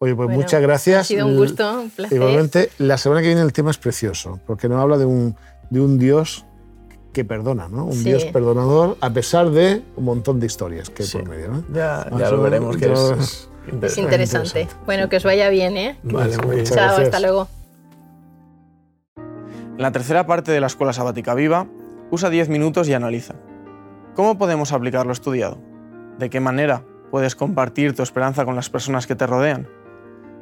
Oye, 0.00 0.14
pues 0.14 0.28
muchas 0.30 0.62
gracias. 0.62 1.00
Ha 1.00 1.04
sido 1.04 1.26
un 1.26 1.36
gusto, 1.36 1.80
un 1.80 1.90
placer. 1.90 2.16
Igualmente, 2.16 2.70
la 2.78 2.96
semana 2.98 3.20
que 3.20 3.28
viene 3.28 3.42
el 3.42 3.52
tema 3.52 3.70
es 3.70 3.78
precioso, 3.78 4.38
porque 4.46 4.68
nos 4.68 4.80
habla 4.80 4.96
de 4.96 5.04
un, 5.04 5.34
de 5.70 5.80
un 5.80 5.98
Dios 5.98 6.44
que 7.12 7.24
perdona, 7.24 7.68
¿no? 7.68 7.86
Un 7.86 8.04
Dios 8.04 8.24
perdonador 8.26 8.96
a 9.00 9.10
pesar 9.10 9.50
de 9.50 9.82
un 9.96 10.04
montón 10.04 10.38
de 10.38 10.46
historias 10.46 10.88
que 10.88 11.02
hay 11.02 11.08
por 11.08 11.28
medio. 11.28 11.48
¿no? 11.48 11.64
Ya, 11.74 12.08
ya 12.16 12.30
lo 12.30 12.42
veremos, 12.42 12.76
que 12.76 12.92
es, 12.92 13.48
es 13.82 13.98
interesante. 13.98 14.68
Bueno, 14.86 15.08
que 15.08 15.16
os 15.16 15.24
vaya 15.24 15.48
bien, 15.48 15.76
¿eh? 15.76 15.98
Vale, 16.04 16.38
muy 16.38 16.56
bien. 16.56 16.66
Chao, 16.66 16.98
hasta 16.98 17.18
luego. 17.18 17.48
En 19.16 19.82
la 19.82 19.90
tercera 19.90 20.26
parte 20.26 20.52
de 20.52 20.60
la 20.60 20.68
Escuela 20.68 20.92
Sabática 20.92 21.34
Viva, 21.34 21.66
usa 22.12 22.30
10 22.30 22.50
minutos 22.50 22.88
y 22.88 22.94
analiza. 22.94 23.34
¿Cómo 24.14 24.38
podemos 24.38 24.72
aplicar 24.72 25.06
lo 25.06 25.12
estudiado? 25.12 25.58
¿De 26.18 26.30
qué 26.30 26.38
manera 26.38 26.84
puedes 27.10 27.34
compartir 27.34 27.96
tu 27.96 28.02
esperanza 28.02 28.44
con 28.44 28.54
las 28.54 28.70
personas 28.70 29.08
que 29.08 29.16
te 29.16 29.26
rodean? 29.26 29.68